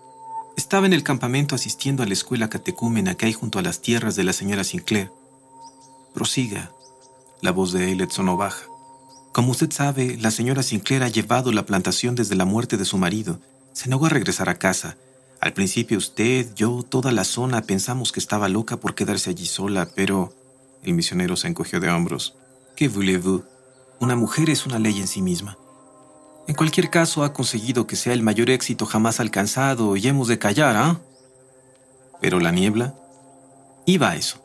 Estaba 0.56 0.86
en 0.86 0.94
el 0.94 1.04
campamento 1.04 1.56
asistiendo 1.56 2.04
a 2.04 2.06
la 2.06 2.14
escuela 2.14 2.50
catecúmena 2.50 3.16
que 3.16 3.26
hay 3.26 3.34
junto 3.34 3.58
a 3.58 3.64
las 3.64 3.82
tierras 3.82 4.16
de 4.16 4.24
la 4.24 4.34
señora 4.34 4.64
Sinclair. 4.64 5.12
Prosiga. 6.14 6.72
La 7.42 7.52
voz 7.52 7.72
de 7.74 7.90
Eilet 7.90 8.12
sonó 8.12 8.38
baja. 8.38 8.66
Como 9.32 9.52
usted 9.52 9.72
sabe, 9.72 10.16
la 10.18 10.30
señora 10.30 10.62
Sinclair 10.62 11.02
ha 11.02 11.08
llevado 11.10 11.52
la 11.52 11.66
plantación 11.66 12.14
desde 12.14 12.36
la 12.36 12.46
muerte 12.46 12.78
de 12.78 12.86
su 12.86 13.00
marido. 13.00 13.40
Se 13.74 13.90
negó 13.90 14.06
a 14.06 14.10
regresar 14.10 14.48
a 14.48 14.60
casa. 14.60 14.96
Al 15.42 15.54
principio 15.54 15.98
usted, 15.98 16.54
yo, 16.56 16.84
toda 16.84 17.12
la 17.12 17.24
zona 17.24 17.64
pensamos 17.64 18.12
que 18.12 18.20
estaba 18.20 18.48
loca 18.48 18.78
por 18.78 18.94
quedarse 18.94 19.32
allí 19.32 19.48
sola, 19.48 19.90
pero... 19.96 20.34
El 20.84 20.94
misionero 20.94 21.36
se 21.36 21.48
encogió 21.48 21.80
de 21.80 21.90
hombros. 21.90 22.36
¿Qué 22.76 22.90
voulez-vous? 22.90 23.44
Una 24.00 24.16
mujer 24.16 24.50
es 24.50 24.66
una 24.66 24.80
ley 24.80 25.00
en 25.00 25.08
sí 25.08 25.22
misma. 25.22 25.58
En 26.48 26.56
cualquier 26.56 26.90
caso, 26.90 27.24
ha 27.24 27.34
conseguido 27.34 27.88
que 27.88 27.96
sea 27.96 28.14
el 28.14 28.22
mayor 28.22 28.50
éxito 28.50 28.86
jamás 28.86 29.20
alcanzado 29.20 29.96
y 29.96 30.08
hemos 30.08 30.28
de 30.28 30.40
callar, 30.40 30.76
¿ah? 30.76 31.00
Pero 32.20 32.40
la 32.40 32.52
niebla. 32.52 32.96
Iba 33.86 34.10
a 34.10 34.16
eso. 34.16 34.42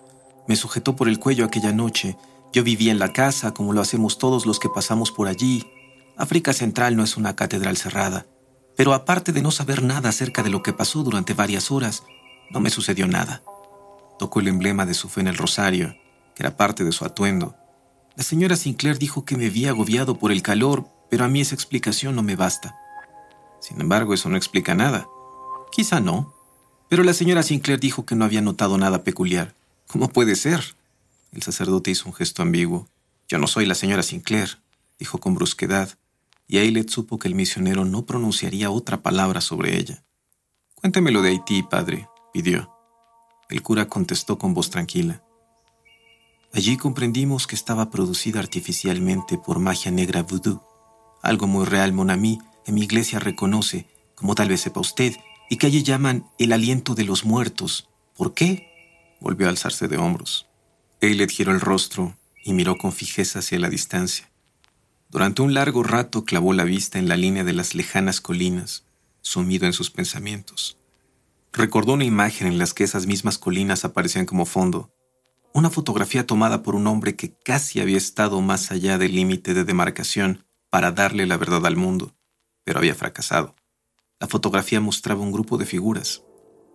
Me 0.47 0.57
sujetó 0.57 0.95
por 0.95 1.09
el 1.09 1.19
cuello 1.19 1.45
aquella 1.45 1.73
noche. 1.73 2.17
Yo 2.53 2.63
vivía 2.63 2.93
en 2.93 2.99
la 2.99 3.13
casa, 3.13 3.53
como 3.53 3.73
lo 3.73 3.81
hacemos 3.81 4.19
todos 4.19 4.47
los 4.47 4.61
que 4.61 4.69
pasamos 4.69 5.11
por 5.11 5.29
allí. 5.29 5.67
África 6.17 6.53
Central 6.53 6.97
no 6.97 7.03
es 7.03 7.17
una 7.17 7.35
catedral 7.35 7.77
cerrada. 7.77 8.27
Pero 8.77 8.95
aparte 8.95 9.33
de 9.33 9.43
no 9.43 9.51
saber 9.51 9.83
nada 9.83 10.09
acerca 10.09 10.45
de 10.45 10.51
lo 10.51 10.63
que 10.63 10.73
pasó 10.73 11.03
durante 11.03 11.35
varias 11.35 11.71
horas, 11.73 12.05
no 12.51 12.61
me 12.61 12.71
sucedió 12.71 13.09
nada. 13.09 13.43
Tocó 14.19 14.41
el 14.41 14.49
emblema 14.49 14.87
de 14.87 14.95
su 14.95 15.09
fe 15.09 15.21
en 15.21 15.29
el 15.29 15.37
rosario, 15.37 15.97
que 16.35 16.45
era 16.45 16.57
parte 16.57 16.85
de 16.85 16.93
su 16.93 17.05
atuendo. 17.05 17.57
La 18.17 18.23
señora 18.23 18.57
Sinclair 18.57 18.99
dijo 18.99 19.25
que 19.25 19.37
me 19.37 19.47
había 19.47 19.71
agobiado 19.71 20.19
por 20.19 20.33
el 20.33 20.43
calor, 20.43 20.89
pero 21.11 21.25
a 21.25 21.29
mí 21.29 21.41
esa 21.41 21.55
explicación 21.55 22.15
no 22.15 22.23
me 22.23 22.37
basta. 22.37 22.77
Sin 23.61 23.81
embargo, 23.81 24.15
eso 24.15 24.29
no 24.29 24.37
explica 24.37 24.75
nada. 24.75 25.09
Quizá 25.73 26.01
no, 26.01 26.35
pero 26.89 27.05
la 27.05 27.13
señora 27.13 27.43
Sinclair 27.43 27.81
dijo 27.81 28.07
que 28.07 28.15
no 28.15 28.25
había 28.25 28.41
notado 28.41 28.79
nada 28.79 29.05
peculiar. 29.05 29.55
¿Cómo 29.87 30.09
puede 30.09 30.37
ser? 30.37 30.75
El 31.33 31.43
sacerdote 31.43 31.91
hizo 31.91 32.09
un 32.09 32.15
gesto 32.15 32.43
ambiguo. 32.43 32.89
Yo 33.29 33.39
no 33.39 33.47
soy 33.47 33.67
la 33.67 33.75
señora 33.75 34.03
Sinclair, 34.03 34.59
dijo 34.99 35.19
con 35.19 35.35
brusquedad, 35.35 35.99
y 36.47 36.59
Ailet 36.59 36.89
supo 36.89 37.19
que 37.19 37.29
el 37.29 37.35
misionero 37.35 37.85
no 37.85 38.07
pronunciaría 38.07 38.71
otra 38.71 39.03
palabra 39.03 39.41
sobre 39.41 39.77
ella. 39.77 40.03
Cuéntemelo 40.75 41.21
de 41.21 41.31
Haití, 41.31 41.63
padre, 41.63 42.09
pidió. 42.33 42.73
El 43.51 43.63
cura 43.63 43.89
contestó 43.89 44.39
con 44.39 44.55
voz 44.55 44.71
tranquila. 44.71 45.23
Allí 46.55 46.79
comprendimos 46.79 47.47
que 47.47 47.55
estaba 47.55 47.91
producida 47.91 48.41
artificialmente 48.41 49.37
por 49.37 49.59
magia 49.59 49.91
negra 49.91 50.23
voodoo 50.23 50.68
algo 51.23 51.47
muy 51.47 51.65
real, 51.65 51.93
Monami, 51.93 52.39
que 52.65 52.73
mi 52.73 52.83
iglesia 52.83 53.19
reconoce, 53.19 53.87
como 54.15 54.35
tal 54.35 54.49
vez 54.49 54.61
sepa 54.61 54.81
usted, 54.81 55.17
y 55.49 55.57
que 55.57 55.67
allí 55.67 55.83
llaman 55.83 56.29
el 56.39 56.53
aliento 56.53 56.95
de 56.95 57.05
los 57.05 57.25
muertos. 57.25 57.89
¿Por 58.17 58.35
qué? 58.35 59.17
Volvió 59.21 59.47
a 59.47 59.51
alzarse 59.51 59.89
de 59.89 59.97
hombros. 59.97 60.47
Eilet 61.01 61.31
giró 61.31 61.53
el 61.53 61.61
rostro 61.61 62.17
y 62.45 62.53
miró 62.53 62.77
con 62.77 62.93
fijeza 62.93 63.39
hacia 63.39 63.59
la 63.59 63.71
distancia. 63.71 64.31
Durante 65.11 65.43
un 65.43 65.55
largo 65.55 65.83
rato 65.83 66.25
clavó 66.25 66.53
la 66.53 66.65
vista 66.65 66.99
en 66.99 67.09
la 67.09 67.17
línea 67.17 67.45
de 67.45 67.55
las 67.55 67.75
lejanas 67.75 68.21
colinas, 68.21 68.85
sumido 69.23 69.67
en 69.67 69.73
sus 69.73 69.91
pensamientos. 69.91 70.77
Recordó 71.53 71.95
una 71.95 72.05
imagen 72.05 72.47
en 72.47 72.59
las 72.59 72.75
que 72.75 72.85
esas 72.85 73.07
mismas 73.07 73.39
colinas 73.39 73.85
aparecían 73.85 74.27
como 74.27 74.45
fondo, 74.45 74.93
una 75.55 75.71
fotografía 75.71 76.27
tomada 76.27 76.63
por 76.63 76.75
un 76.75 76.87
hombre 76.87 77.17
que 77.17 77.33
casi 77.33 77.81
había 77.81 77.97
estado 77.97 78.41
más 78.43 78.71
allá 78.71 78.99
del 78.99 79.15
límite 79.15 79.55
de 79.55 79.65
demarcación 79.65 80.45
para 80.71 80.93
darle 80.93 81.27
la 81.27 81.37
verdad 81.37 81.65
al 81.67 81.77
mundo, 81.77 82.15
pero 82.65 82.79
había 82.79 82.95
fracasado. 82.95 83.55
La 84.21 84.27
fotografía 84.27 84.81
mostraba 84.81 85.23
un 85.23 85.33
grupo 85.33 85.59
de 85.59 85.67
figuras. 85.67 86.23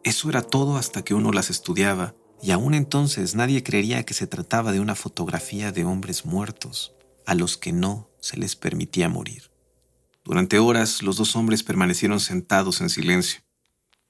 Eso 0.04 0.30
era 0.30 0.42
todo 0.42 0.78
hasta 0.78 1.04
que 1.04 1.14
uno 1.14 1.32
las 1.32 1.50
estudiaba, 1.50 2.16
y 2.42 2.52
aún 2.52 2.74
entonces 2.74 3.36
nadie 3.36 3.64
creería 3.64 4.04
que 4.04 4.14
se 4.14 4.28
trataba 4.28 4.72
de 4.72 4.80
una 4.80 4.96
fotografía 4.96 5.72
de 5.72 5.86
hombres 5.86 6.26
muertos, 6.26 6.94
a 7.26 7.36
los 7.36 7.58
que 7.58 7.72
no 7.72 8.10
se 8.20 8.38
les 8.38 8.56
permitía 8.56 9.10
morir. 9.10 9.52
Durante 10.24 10.60
horas 10.60 11.04
los 11.04 11.18
dos 11.18 11.36
hombres 11.36 11.64
permanecieron 11.64 12.20
sentados 12.20 12.82
en 12.82 12.90
silencio, 12.90 13.42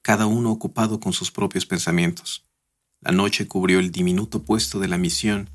cada 0.02 0.26
uno 0.26 0.50
ocupado 0.50 1.00
con 1.00 1.12
sus 1.12 1.30
propios 1.30 1.66
pensamientos. 1.66 2.44
La 3.00 3.12
noche 3.12 3.48
cubrió 3.48 3.80
el 3.80 3.90
diminuto 3.90 4.44
puesto 4.44 4.78
de 4.78 4.88
la 4.88 4.98
misión, 4.98 5.50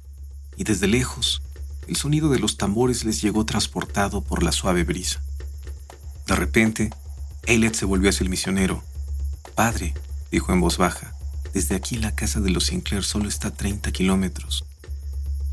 y 0.57 0.63
desde 0.65 0.87
lejos 0.87 1.41
el 1.89 1.95
sonido 1.95 2.29
de 2.29 2.37
los 2.37 2.55
tambores 2.55 3.03
les 3.03 3.19
llegó 3.19 3.45
transportado 3.45 4.21
por 4.21 4.43
la 4.43 4.51
suave 4.51 4.83
brisa. 4.83 5.23
De 6.27 6.35
repente, 6.35 6.91
Eilet 7.47 7.73
se 7.73 7.85
volvió 7.85 8.11
hacia 8.11 8.23
el 8.23 8.29
misionero. 8.29 8.83
Padre, 9.55 9.95
dijo 10.31 10.53
en 10.53 10.61
voz 10.61 10.77
baja. 10.77 11.15
Desde 11.51 11.73
aquí 11.73 11.97
la 11.97 12.13
casa 12.13 12.41
de 12.41 12.51
los 12.51 12.67
Sinclair 12.67 13.03
solo 13.03 13.27
está 13.27 13.47
a 13.47 13.53
30 13.53 13.91
kilómetros. 13.91 14.65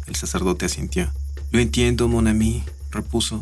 El 0.07 0.15
sacerdote 0.15 0.67
asintió. 0.67 1.11
Lo 1.53 1.59
entiendo, 1.59 2.07
mon 2.07 2.29
ami, 2.29 2.63
repuso. 2.91 3.41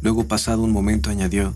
Luego, 0.00 0.26
pasado 0.26 0.62
un 0.62 0.72
momento, 0.72 1.10
añadió. 1.10 1.54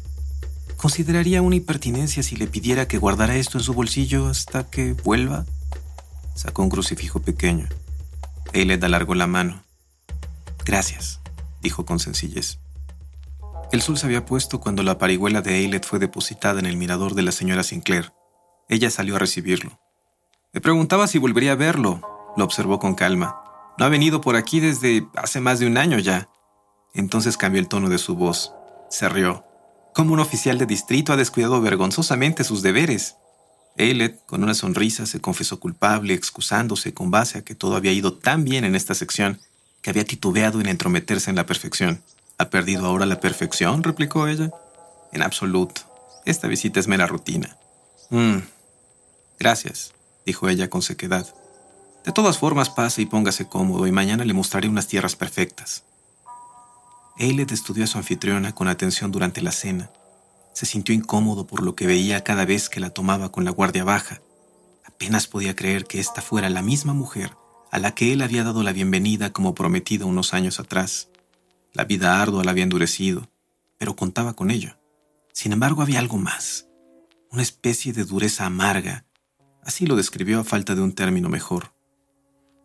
¿Consideraría 0.76 1.42
una 1.42 1.56
impertinencia 1.56 2.22
si 2.22 2.36
le 2.36 2.46
pidiera 2.46 2.86
que 2.86 2.98
guardara 2.98 3.34
esto 3.34 3.58
en 3.58 3.64
su 3.64 3.74
bolsillo 3.74 4.28
hasta 4.28 4.70
que 4.70 4.92
vuelva? 4.92 5.46
Sacó 6.36 6.62
un 6.62 6.70
crucifijo 6.70 7.20
pequeño. 7.20 7.68
Eiled 8.52 8.84
alargó 8.84 9.16
la 9.16 9.26
mano. 9.26 9.64
Gracias, 10.64 11.20
dijo 11.60 11.84
con 11.84 11.98
sencillez. 11.98 12.58
El 13.70 13.82
sol 13.82 13.98
se 13.98 14.06
había 14.06 14.24
puesto 14.24 14.60
cuando 14.60 14.82
la 14.82 14.98
parihuela 14.98 15.42
de 15.42 15.56
Eiled 15.56 15.82
fue 15.82 15.98
depositada 15.98 16.58
en 16.58 16.66
el 16.66 16.76
mirador 16.76 17.14
de 17.14 17.22
la 17.22 17.32
señora 17.32 17.62
Sinclair. 17.62 18.12
Ella 18.68 18.88
salió 18.88 19.16
a 19.16 19.18
recibirlo. 19.18 19.78
Me 20.52 20.60
preguntaba 20.60 21.06
si 21.06 21.18
volvería 21.18 21.52
a 21.52 21.56
verlo, 21.56 22.00
lo 22.36 22.44
observó 22.44 22.78
con 22.78 22.94
calma. 22.94 23.40
No 23.76 23.84
ha 23.84 23.88
venido 23.88 24.20
por 24.20 24.36
aquí 24.36 24.60
desde 24.60 25.06
hace 25.16 25.40
más 25.40 25.58
de 25.58 25.66
un 25.66 25.76
año 25.76 25.98
ya. 25.98 26.28
Entonces 26.94 27.36
cambió 27.36 27.60
el 27.60 27.68
tono 27.68 27.88
de 27.88 27.98
su 27.98 28.14
voz. 28.14 28.54
Se 28.88 29.08
rió. 29.08 29.44
Como 29.94 30.14
un 30.14 30.20
oficial 30.20 30.56
de 30.56 30.66
distrito 30.66 31.12
ha 31.12 31.16
descuidado 31.16 31.60
vergonzosamente 31.60 32.42
sus 32.42 32.62
deberes. 32.62 33.16
Eiled, 33.76 34.16
con 34.26 34.42
una 34.42 34.54
sonrisa, 34.54 35.04
se 35.04 35.20
confesó 35.20 35.58
culpable, 35.60 36.14
excusándose 36.14 36.94
con 36.94 37.10
base 37.10 37.38
a 37.38 37.44
que 37.44 37.54
todo 37.54 37.76
había 37.76 37.92
ido 37.92 38.16
tan 38.16 38.44
bien 38.44 38.64
en 38.64 38.76
esta 38.76 38.94
sección 38.94 39.40
que 39.84 39.90
había 39.90 40.06
titubeado 40.06 40.62
en 40.62 40.66
entrometerse 40.66 41.28
en 41.28 41.36
la 41.36 41.44
perfección. 41.44 42.02
¿Ha 42.38 42.48
perdido 42.48 42.86
ahora 42.86 43.04
la 43.04 43.20
perfección? 43.20 43.82
replicó 43.82 44.26
ella. 44.26 44.50
En 45.12 45.20
absoluto. 45.20 45.82
Esta 46.24 46.48
visita 46.48 46.80
es 46.80 46.88
mera 46.88 47.06
rutina. 47.06 47.58
Mmm. 48.08 48.38
Gracias, 49.38 49.92
dijo 50.24 50.48
ella 50.48 50.70
con 50.70 50.80
sequedad. 50.80 51.26
De 52.06 52.12
todas 52.12 52.38
formas, 52.38 52.70
pase 52.70 53.02
y 53.02 53.06
póngase 53.06 53.46
cómodo 53.46 53.86
y 53.86 53.92
mañana 53.92 54.24
le 54.24 54.32
mostraré 54.32 54.68
unas 54.68 54.88
tierras 54.88 55.16
perfectas. 55.16 55.84
Eiled 57.18 57.52
estudió 57.52 57.84
a 57.84 57.86
su 57.86 57.98
anfitriona 57.98 58.54
con 58.54 58.68
atención 58.68 59.12
durante 59.12 59.42
la 59.42 59.52
cena 59.52 59.90
se 60.54 60.66
sintió 60.66 60.94
incómodo 60.94 61.48
por 61.48 61.64
lo 61.64 61.74
que 61.74 61.88
veía 61.88 62.22
cada 62.22 62.44
vez 62.44 62.68
que 62.68 62.78
la 62.78 62.90
tomaba 62.90 63.32
con 63.32 63.44
la 63.44 63.50
guardia 63.50 63.82
baja. 63.82 64.22
Apenas 64.84 65.26
podía 65.26 65.56
creer 65.56 65.84
que 65.84 65.98
esta 65.98 66.22
fuera 66.22 66.48
la 66.48 66.62
misma 66.62 66.94
mujer 66.94 67.36
a 67.74 67.80
la 67.80 67.92
que 67.92 68.12
él 68.12 68.22
había 68.22 68.44
dado 68.44 68.62
la 68.62 68.72
bienvenida 68.72 69.32
como 69.32 69.52
prometido 69.52 70.06
unos 70.06 70.32
años 70.32 70.60
atrás. 70.60 71.08
La 71.72 71.82
vida 71.82 72.22
ardua 72.22 72.44
la 72.44 72.52
había 72.52 72.62
endurecido, 72.62 73.28
pero 73.78 73.96
contaba 73.96 74.34
con 74.34 74.52
ello. 74.52 74.76
Sin 75.32 75.50
embargo, 75.50 75.82
había 75.82 75.98
algo 75.98 76.16
más, 76.16 76.68
una 77.32 77.42
especie 77.42 77.92
de 77.92 78.04
dureza 78.04 78.46
amarga. 78.46 79.06
Así 79.60 79.86
lo 79.86 79.96
describió 79.96 80.38
a 80.38 80.44
falta 80.44 80.76
de 80.76 80.82
un 80.82 80.92
término 80.92 81.28
mejor. 81.28 81.74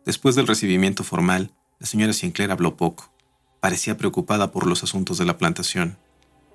Después 0.06 0.36
del 0.36 0.46
recibimiento 0.46 1.02
formal, 1.02 1.50
la 1.80 1.88
señora 1.88 2.12
Sinclair 2.12 2.52
habló 2.52 2.76
poco. 2.76 3.12
Parecía 3.58 3.96
preocupada 3.96 4.52
por 4.52 4.64
los 4.64 4.84
asuntos 4.84 5.18
de 5.18 5.24
la 5.24 5.38
plantación. 5.38 5.98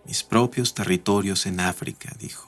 Mis 0.05 0.23
propios 0.23 0.73
territorios 0.73 1.45
en 1.45 1.59
África, 1.59 2.15
dijo. 2.17 2.47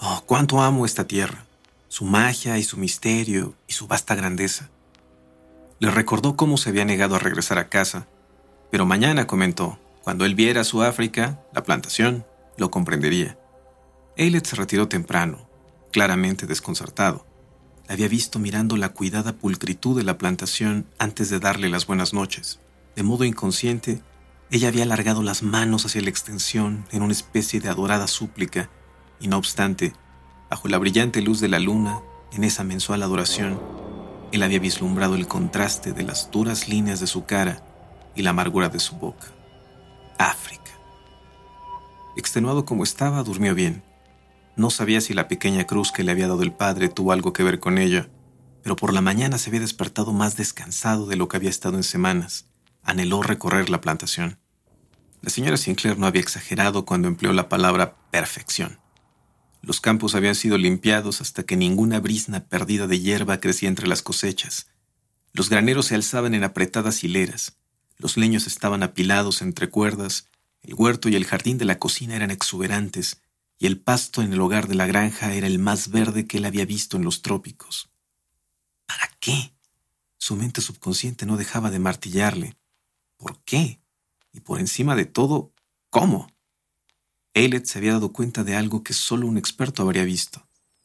Oh, 0.00 0.20
cuánto 0.26 0.60
amo 0.60 0.84
esta 0.84 1.06
tierra, 1.06 1.46
su 1.86 2.04
magia 2.04 2.58
y 2.58 2.64
su 2.64 2.76
misterio 2.76 3.54
y 3.68 3.74
su 3.74 3.86
vasta 3.86 4.16
grandeza. 4.16 4.68
Le 5.80 5.90
recordó 5.90 6.36
cómo 6.36 6.56
se 6.56 6.70
había 6.70 6.84
negado 6.84 7.14
a 7.14 7.20
regresar 7.20 7.58
a 7.58 7.68
casa, 7.68 8.08
pero 8.70 8.84
mañana 8.84 9.26
comentó, 9.26 9.78
cuando 10.02 10.24
él 10.24 10.34
viera 10.34 10.64
su 10.64 10.82
África, 10.82 11.40
la 11.52 11.62
plantación, 11.62 12.26
lo 12.56 12.70
comprendería. 12.70 13.38
Eilet 14.16 14.44
se 14.44 14.56
retiró 14.56 14.88
temprano, 14.88 15.48
claramente 15.92 16.46
desconcertado. 16.46 17.24
La 17.86 17.94
había 17.94 18.08
visto 18.08 18.40
mirando 18.40 18.76
la 18.76 18.88
cuidada 18.88 19.34
pulcritud 19.34 19.96
de 19.96 20.02
la 20.02 20.18
plantación 20.18 20.86
antes 20.98 21.30
de 21.30 21.38
darle 21.38 21.68
las 21.68 21.86
buenas 21.86 22.12
noches. 22.12 22.58
De 22.96 23.04
modo 23.04 23.24
inconsciente, 23.24 24.02
ella 24.50 24.68
había 24.68 24.82
alargado 24.82 25.22
las 25.22 25.44
manos 25.44 25.86
hacia 25.86 26.02
la 26.02 26.10
extensión 26.10 26.84
en 26.90 27.02
una 27.02 27.12
especie 27.12 27.60
de 27.60 27.68
adorada 27.68 28.08
súplica, 28.08 28.68
y 29.20 29.28
no 29.28 29.38
obstante, 29.38 29.92
bajo 30.50 30.66
la 30.66 30.78
brillante 30.78 31.22
luz 31.22 31.38
de 31.40 31.48
la 31.48 31.60
luna, 31.60 32.00
en 32.32 32.42
esa 32.42 32.64
mensual 32.64 33.02
adoración, 33.02 33.60
él 34.32 34.42
había 34.42 34.58
vislumbrado 34.58 35.14
el 35.14 35.26
contraste 35.26 35.92
de 35.92 36.02
las 36.02 36.30
duras 36.30 36.68
líneas 36.68 37.00
de 37.00 37.06
su 37.06 37.24
cara 37.24 37.62
y 38.14 38.22
la 38.22 38.30
amargura 38.30 38.68
de 38.68 38.80
su 38.80 38.96
boca. 38.96 39.26
África. 40.18 40.72
Extenuado 42.16 42.64
como 42.64 42.84
estaba, 42.84 43.22
durmió 43.22 43.54
bien. 43.54 43.82
No 44.56 44.70
sabía 44.70 45.00
si 45.00 45.14
la 45.14 45.28
pequeña 45.28 45.66
cruz 45.66 45.92
que 45.92 46.02
le 46.02 46.12
había 46.12 46.28
dado 46.28 46.42
el 46.42 46.52
padre 46.52 46.88
tuvo 46.88 47.12
algo 47.12 47.32
que 47.32 47.44
ver 47.44 47.60
con 47.60 47.78
ella, 47.78 48.08
pero 48.62 48.76
por 48.76 48.92
la 48.92 49.00
mañana 49.00 49.38
se 49.38 49.50
había 49.50 49.60
despertado 49.60 50.12
más 50.12 50.36
descansado 50.36 51.06
de 51.06 51.16
lo 51.16 51.28
que 51.28 51.36
había 51.36 51.50
estado 51.50 51.76
en 51.76 51.84
semanas 51.84 52.48
anheló 52.88 53.22
recorrer 53.22 53.68
la 53.68 53.82
plantación. 53.82 54.38
La 55.20 55.28
señora 55.28 55.58
Sinclair 55.58 55.98
no 55.98 56.06
había 56.06 56.22
exagerado 56.22 56.86
cuando 56.86 57.06
empleó 57.06 57.34
la 57.34 57.48
palabra 57.48 57.96
perfección. 58.10 58.78
Los 59.68 59.82
campos 59.82 60.14
habían 60.14 60.34
sido 60.34 60.56
limpiados 60.56 61.20
hasta 61.20 61.42
que 61.42 61.54
ninguna 61.54 62.00
brisna 62.00 62.46
perdida 62.48 62.86
de 62.86 63.00
hierba 63.00 63.38
crecía 63.38 63.68
entre 63.68 63.86
las 63.86 64.00
cosechas. 64.00 64.68
Los 65.34 65.50
graneros 65.50 65.84
se 65.84 65.94
alzaban 65.94 66.32
en 66.32 66.42
apretadas 66.42 67.04
hileras. 67.04 67.58
Los 67.98 68.16
leños 68.16 68.46
estaban 68.46 68.82
apilados 68.82 69.42
entre 69.42 69.68
cuerdas. 69.68 70.30
El 70.62 70.72
huerto 70.72 71.10
y 71.10 71.16
el 71.16 71.26
jardín 71.26 71.58
de 71.58 71.66
la 71.66 71.78
cocina 71.78 72.16
eran 72.16 72.30
exuberantes, 72.30 73.20
y 73.58 73.66
el 73.66 73.78
pasto 73.78 74.22
en 74.22 74.32
el 74.32 74.40
hogar 74.40 74.68
de 74.68 74.74
la 74.74 74.86
granja 74.86 75.34
era 75.34 75.46
el 75.46 75.58
más 75.58 75.90
verde 75.90 76.26
que 76.26 76.38
él 76.38 76.46
había 76.46 76.64
visto 76.64 76.96
en 76.96 77.04
los 77.04 77.20
trópicos. 77.20 77.90
¿Para 78.86 79.10
qué? 79.20 79.52
Su 80.16 80.34
mente 80.34 80.62
subconsciente 80.62 81.26
no 81.26 81.36
dejaba 81.36 81.70
de 81.70 81.78
martillarle. 81.78 82.56
¿Por 83.18 83.38
qué? 83.44 83.82
Y 84.32 84.40
por 84.40 84.60
encima 84.60 84.96
de 84.96 85.04
todo, 85.04 85.52
¿cómo? 85.90 86.32
Eilert 87.34 87.66
se 87.66 87.78
había 87.78 87.92
dado 87.92 88.12
cuenta 88.12 88.44
de 88.44 88.56
algo 88.56 88.82
que 88.82 88.92
solo 88.92 89.26
un 89.26 89.38
experto 89.38 89.82
habría 89.82 90.04
visto. 90.04 90.42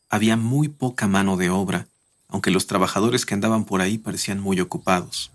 Había 0.10 0.38
muy 0.38 0.70
poca 0.70 1.08
mano 1.08 1.38
de 1.38 1.50
obra, 1.50 1.88
aunque 2.28 2.52
los 2.52 2.68
trabajadores 2.68 3.26
que 3.26 3.34
andaban 3.34 3.66
por 3.66 3.82
ahí 3.82 3.98
parecían 3.98 4.40
muy 4.40 4.60
ocupados. 4.60 5.32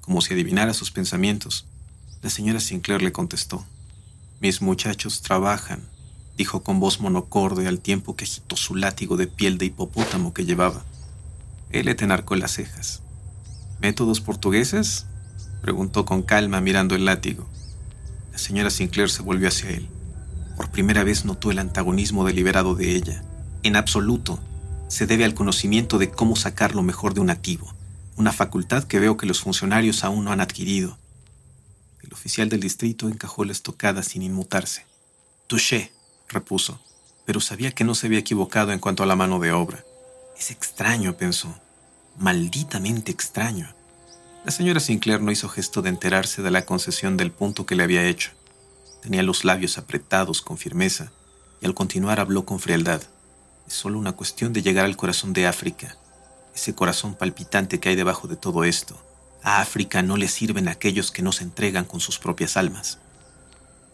Como 0.00 0.20
si 0.20 0.34
adivinara 0.34 0.74
sus 0.74 0.90
pensamientos, 0.90 1.66
la 2.22 2.30
señora 2.30 2.60
Sinclair 2.60 3.02
le 3.02 3.12
contestó. 3.12 3.64
Mis 4.40 4.60
muchachos 4.60 5.22
trabajan, 5.22 5.82
dijo 6.36 6.62
con 6.62 6.80
voz 6.80 7.00
monocorde 7.00 7.66
al 7.68 7.80
tiempo 7.80 8.16
que 8.16 8.24
agitó 8.24 8.56
su 8.56 8.74
látigo 8.74 9.16
de 9.16 9.26
piel 9.26 9.56
de 9.56 9.66
hipopótamo 9.66 10.34
que 10.34 10.44
llevaba. 10.44 10.84
Le 11.70 11.90
enarcó 11.90 12.36
las 12.36 12.52
cejas. 12.52 13.02
¿Métodos 13.80 14.20
portugueses? 14.20 15.06
Preguntó 15.62 16.04
con 16.04 16.22
calma 16.22 16.60
mirando 16.60 16.94
el 16.94 17.04
látigo. 17.04 17.48
La 18.32 18.38
señora 18.38 18.70
Sinclair 18.70 19.10
se 19.10 19.22
volvió 19.22 19.48
hacia 19.48 19.70
él. 19.70 19.88
Por 20.56 20.70
primera 20.70 21.04
vez 21.04 21.24
notó 21.24 21.50
el 21.50 21.58
antagonismo 21.58 22.24
deliberado 22.24 22.74
de 22.74 22.94
ella. 22.94 23.22
En 23.62 23.76
absoluto, 23.76 24.38
se 24.88 25.06
debe 25.06 25.24
al 25.24 25.34
conocimiento 25.34 25.98
de 25.98 26.10
cómo 26.10 26.36
sacar 26.36 26.74
lo 26.74 26.82
mejor 26.82 27.14
de 27.14 27.20
un 27.20 27.26
nativo, 27.26 27.74
una 28.16 28.32
facultad 28.32 28.84
que 28.84 29.00
veo 29.00 29.16
que 29.16 29.26
los 29.26 29.40
funcionarios 29.40 30.04
aún 30.04 30.24
no 30.24 30.32
han 30.32 30.40
adquirido. 30.40 30.98
El 32.02 32.12
oficial 32.12 32.48
del 32.48 32.60
distrito 32.60 33.08
encajó 33.08 33.44
la 33.44 33.52
estocada 33.52 34.02
sin 34.02 34.22
inmutarse. 34.22 34.86
Touché, 35.46 35.92
repuso, 36.28 36.80
pero 37.24 37.40
sabía 37.40 37.72
que 37.72 37.84
no 37.84 37.94
se 37.94 38.06
había 38.06 38.18
equivocado 38.18 38.72
en 38.72 38.78
cuanto 38.78 39.02
a 39.02 39.06
la 39.06 39.16
mano 39.16 39.38
de 39.38 39.52
obra. 39.52 39.84
Es 40.38 40.50
extraño, 40.50 41.16
pensó, 41.16 41.58
malditamente 42.18 43.10
extraño. 43.10 43.74
La 44.44 44.50
señora 44.50 44.80
Sinclair 44.80 45.22
no 45.22 45.30
hizo 45.30 45.48
gesto 45.48 45.80
de 45.80 45.88
enterarse 45.88 46.42
de 46.42 46.50
la 46.50 46.66
concesión 46.66 47.16
del 47.16 47.32
punto 47.32 47.64
que 47.64 47.76
le 47.76 47.82
había 47.82 48.06
hecho. 48.06 48.30
Tenía 49.04 49.22
los 49.22 49.44
labios 49.44 49.76
apretados 49.76 50.40
con 50.40 50.56
firmeza 50.56 51.12
y 51.60 51.66
al 51.66 51.74
continuar 51.74 52.20
habló 52.20 52.46
con 52.46 52.58
frialdad. 52.58 53.02
Es 53.68 53.74
solo 53.74 53.98
una 53.98 54.12
cuestión 54.12 54.54
de 54.54 54.62
llegar 54.62 54.86
al 54.86 54.96
corazón 54.96 55.34
de 55.34 55.46
África, 55.46 55.98
ese 56.54 56.74
corazón 56.74 57.14
palpitante 57.14 57.78
que 57.80 57.90
hay 57.90 57.96
debajo 57.96 58.28
de 58.28 58.36
todo 58.36 58.64
esto. 58.64 58.98
A 59.42 59.60
África 59.60 60.00
no 60.00 60.16
le 60.16 60.26
sirven 60.26 60.68
aquellos 60.68 61.10
que 61.10 61.20
no 61.20 61.32
se 61.32 61.44
entregan 61.44 61.84
con 61.84 62.00
sus 62.00 62.18
propias 62.18 62.56
almas. 62.56 62.98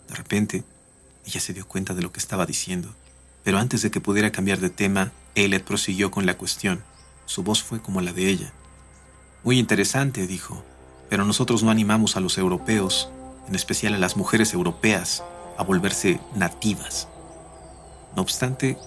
De 0.08 0.14
repente, 0.14 0.62
ella 1.26 1.40
se 1.40 1.54
dio 1.54 1.66
cuenta 1.66 1.92
de 1.92 2.02
lo 2.02 2.12
que 2.12 2.20
estaba 2.20 2.46
diciendo, 2.46 2.94
pero 3.42 3.58
antes 3.58 3.82
de 3.82 3.90
que 3.90 4.00
pudiera 4.00 4.30
cambiar 4.30 4.60
de 4.60 4.70
tema, 4.70 5.10
Elliot 5.34 5.64
prosiguió 5.64 6.12
con 6.12 6.24
la 6.24 6.38
cuestión. 6.38 6.84
Su 7.26 7.42
voz 7.42 7.64
fue 7.64 7.82
como 7.82 8.00
la 8.00 8.12
de 8.12 8.28
ella. 8.28 8.52
Muy 9.42 9.58
interesante, 9.58 10.28
dijo, 10.28 10.62
pero 11.08 11.24
nosotros 11.24 11.64
no 11.64 11.72
animamos 11.72 12.14
a 12.16 12.20
los 12.20 12.38
europeos, 12.38 13.10
en 13.48 13.54
especial 13.54 13.94
a 13.94 13.98
las 13.98 14.16
mujeres 14.16 14.54
europeas, 14.54 15.22
a 15.56 15.62
volverse 15.62 16.20
nativas. 16.34 17.08
No 18.16 18.22
obstante, 18.22 18.78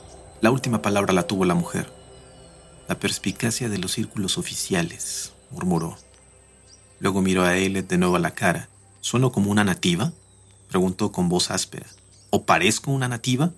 la 0.42 0.52
última 0.52 0.82
palabra 0.82 1.14
la 1.14 1.28
tuvo 1.28 1.46
la 1.46 1.56
mujer. 1.56 1.92
La 2.88 3.00
perspicacia 3.00 3.70
de 3.70 3.78
los 3.78 3.94
círculos 3.94 4.38
oficiales, 4.38 5.34
murmuró. 5.52 5.98
Luego 7.00 7.22
miró 7.22 7.44
a 7.44 7.56
Eilert 7.56 7.90
de 7.90 7.98
nuevo 7.98 8.16
a 8.16 8.20
la 8.20 8.32
cara. 8.32 8.70
¿Sueno 9.02 9.32
como 9.32 9.52
una 9.52 9.64
nativa? 9.64 10.12
preguntó 10.68 11.12
con 11.12 11.30
voz 11.30 11.52
áspera. 11.52 11.86
¿O 12.30 12.46
parezco 12.46 12.92
una 12.92 13.08
nativa? 13.08 13.52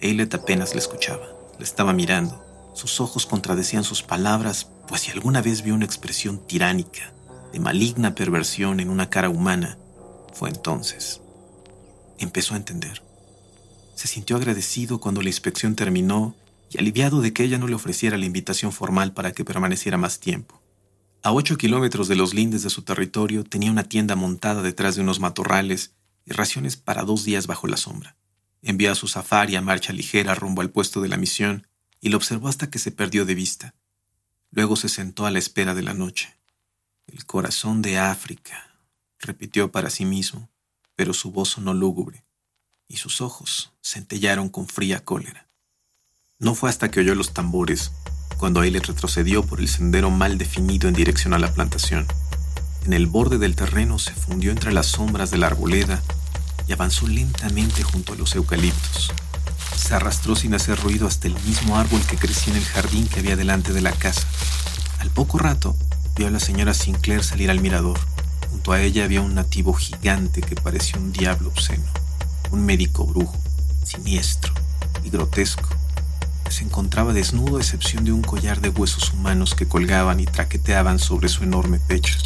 Eilert 0.00 0.34
apenas 0.34 0.74
le 0.74 0.80
escuchaba. 0.80 1.26
Le 1.58 1.64
estaba 1.64 1.92
mirando. 1.92 2.42
Sus 2.74 3.00
ojos 3.00 3.26
contradecían 3.26 3.84
sus 3.84 4.02
palabras, 4.02 4.68
pues 4.88 5.02
si 5.02 5.10
alguna 5.10 5.42
vez 5.42 5.62
vio 5.62 5.74
una 5.74 5.84
expresión 5.84 6.38
tiránica, 6.46 7.12
de 7.52 7.60
maligna 7.60 8.14
perversión 8.14 8.80
en 8.80 8.88
una 8.88 9.10
cara 9.10 9.28
humana, 9.28 9.76
fue 10.32 10.50
entonces. 10.50 11.20
Empezó 12.18 12.54
a 12.54 12.58
entender. 12.58 13.02
Se 13.94 14.08
sintió 14.08 14.36
agradecido 14.36 15.00
cuando 15.00 15.22
la 15.22 15.28
inspección 15.28 15.74
terminó 15.74 16.34
y 16.70 16.78
aliviado 16.78 17.20
de 17.20 17.32
que 17.32 17.44
ella 17.44 17.58
no 17.58 17.66
le 17.66 17.74
ofreciera 17.74 18.16
la 18.16 18.26
invitación 18.26 18.72
formal 18.72 19.12
para 19.12 19.32
que 19.32 19.44
permaneciera 19.44 19.98
más 19.98 20.20
tiempo. 20.20 20.60
A 21.22 21.32
ocho 21.32 21.58
kilómetros 21.58 22.08
de 22.08 22.16
los 22.16 22.32
lindes 22.32 22.62
de 22.62 22.70
su 22.70 22.82
territorio 22.82 23.44
tenía 23.44 23.70
una 23.70 23.84
tienda 23.84 24.16
montada 24.16 24.62
detrás 24.62 24.96
de 24.96 25.02
unos 25.02 25.20
matorrales 25.20 25.92
y 26.24 26.32
raciones 26.32 26.76
para 26.76 27.02
dos 27.02 27.24
días 27.24 27.46
bajo 27.46 27.66
la 27.66 27.76
sombra. 27.76 28.16
Envió 28.62 28.92
a 28.92 28.94
su 28.94 29.06
safari 29.06 29.56
a 29.56 29.60
marcha 29.60 29.92
ligera 29.92 30.34
rumbo 30.34 30.62
al 30.62 30.70
puesto 30.70 31.02
de 31.02 31.08
la 31.08 31.16
misión 31.16 31.66
y 32.00 32.08
lo 32.08 32.16
observó 32.16 32.48
hasta 32.48 32.70
que 32.70 32.78
se 32.78 32.90
perdió 32.92 33.26
de 33.26 33.34
vista. 33.34 33.74
Luego 34.50 34.76
se 34.76 34.88
sentó 34.88 35.26
a 35.26 35.30
la 35.30 35.38
espera 35.38 35.74
de 35.74 35.82
la 35.82 35.94
noche. 35.94 36.38
El 37.06 37.26
corazón 37.26 37.82
de 37.82 37.98
África, 37.98 38.69
repitió 39.20 39.70
para 39.70 39.90
sí 39.90 40.04
mismo, 40.04 40.50
pero 40.96 41.14
su 41.14 41.30
voz 41.30 41.50
sonó 41.50 41.74
lúgubre, 41.74 42.24
y 42.88 42.96
sus 42.96 43.20
ojos 43.20 43.72
centellaron 43.82 44.48
con 44.48 44.66
fría 44.66 45.04
cólera. 45.04 45.48
No 46.38 46.54
fue 46.54 46.70
hasta 46.70 46.90
que 46.90 47.00
oyó 47.00 47.14
los 47.14 47.34
tambores 47.34 47.92
cuando 48.38 48.62
él 48.62 48.74
retrocedió 48.74 49.44
por 49.44 49.60
el 49.60 49.68
sendero 49.68 50.10
mal 50.10 50.38
definido 50.38 50.88
en 50.88 50.94
dirección 50.94 51.34
a 51.34 51.38
la 51.38 51.52
plantación. 51.52 52.06
En 52.86 52.94
el 52.94 53.06
borde 53.06 53.36
del 53.36 53.54
terreno 53.54 53.98
se 53.98 54.12
fundió 54.12 54.50
entre 54.50 54.72
las 54.72 54.86
sombras 54.86 55.30
de 55.30 55.36
la 55.36 55.48
arboleda 55.48 56.02
y 56.66 56.72
avanzó 56.72 57.06
lentamente 57.06 57.82
junto 57.82 58.14
a 58.14 58.16
los 58.16 58.34
eucaliptos. 58.34 59.12
Se 59.76 59.94
arrastró 59.94 60.34
sin 60.34 60.54
hacer 60.54 60.80
ruido 60.80 61.06
hasta 61.06 61.28
el 61.28 61.34
mismo 61.44 61.76
árbol 61.76 62.00
que 62.08 62.16
crecía 62.16 62.54
en 62.54 62.60
el 62.60 62.64
jardín 62.64 63.06
que 63.06 63.20
había 63.20 63.36
delante 63.36 63.74
de 63.74 63.82
la 63.82 63.92
casa. 63.92 64.26
Al 64.98 65.10
poco 65.10 65.38
rato, 65.38 65.76
vio 66.16 66.26
a 66.26 66.30
la 66.30 66.40
señora 66.40 66.72
Sinclair 66.72 67.22
salir 67.22 67.50
al 67.50 67.60
mirador. 67.60 68.00
Junto 68.50 68.72
a 68.72 68.80
ella 68.80 69.04
había 69.04 69.20
un 69.20 69.34
nativo 69.34 69.72
gigante 69.72 70.40
que 70.40 70.56
parecía 70.56 70.98
un 70.98 71.12
diablo 71.12 71.48
obsceno, 71.48 71.84
un 72.50 72.64
médico 72.66 73.06
brujo, 73.06 73.36
siniestro 73.84 74.52
y 75.02 75.10
grotesco, 75.10 75.68
se 76.50 76.64
encontraba 76.64 77.12
desnudo 77.12 77.56
a 77.56 77.60
excepción 77.60 78.04
de 78.04 78.12
un 78.12 78.22
collar 78.22 78.60
de 78.60 78.70
huesos 78.70 79.12
humanos 79.12 79.54
que 79.54 79.68
colgaban 79.68 80.18
y 80.18 80.26
traqueteaban 80.26 80.98
sobre 80.98 81.28
su 81.28 81.44
enorme 81.44 81.78
pecho. 81.78 82.18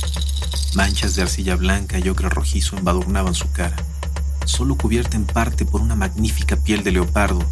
Manchas 0.75 1.15
de 1.15 1.23
arcilla 1.23 1.57
blanca 1.57 1.99
y 1.99 2.09
ocre 2.09 2.31
rojizo 2.31 2.77
embadurnaban 2.77 3.35
su 3.35 3.51
cara. 3.53 3.77
Solo 4.47 4.77
cubierta 4.77 5.17
en 5.17 5.27
parte 5.27 5.67
por 5.67 5.83
una 5.83 5.95
magnífica 5.95 6.57
piel 6.57 6.83
de 6.85 6.93
leopardo, 6.93 7.45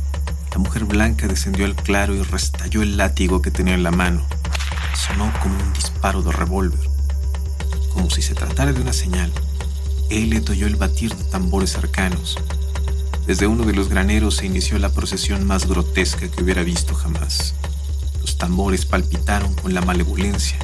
la 0.50 0.58
mujer 0.58 0.85
blanca 0.85 1.28
descendió 1.28 1.66
al 1.66 1.76
claro 1.76 2.14
y 2.14 2.22
restalló 2.22 2.82
el 2.82 2.96
látigo 2.96 3.42
que 3.42 3.50
tenía 3.50 3.74
en 3.74 3.82
la 3.82 3.90
mano. 3.90 4.22
Sonó 4.94 5.32
como 5.42 5.54
un 5.54 5.72
disparo 5.74 6.22
de 6.22 6.32
revólver. 6.32 6.91
Si 8.10 8.22
se 8.22 8.34
tratara 8.34 8.72
de 8.72 8.80
una 8.80 8.92
señal, 8.92 9.32
él 10.10 10.42
oyó 10.50 10.66
el 10.66 10.76
batir 10.76 11.14
de 11.14 11.24
tambores 11.24 11.72
cercanos 11.72 12.36
desde 13.26 13.46
uno 13.46 13.64
de 13.64 13.72
los 13.72 13.88
graneros 13.88 14.36
se 14.36 14.46
inició 14.46 14.80
la 14.80 14.90
procesión 14.90 15.46
más 15.46 15.68
grotesca 15.68 16.28
que 16.28 16.42
hubiera 16.42 16.64
visto 16.64 16.92
jamás. 16.94 17.54
Los 18.20 18.36
tambores 18.36 18.84
palpitaron 18.84 19.54
con 19.54 19.74
la 19.74 19.80
malevolencia, 19.80 20.58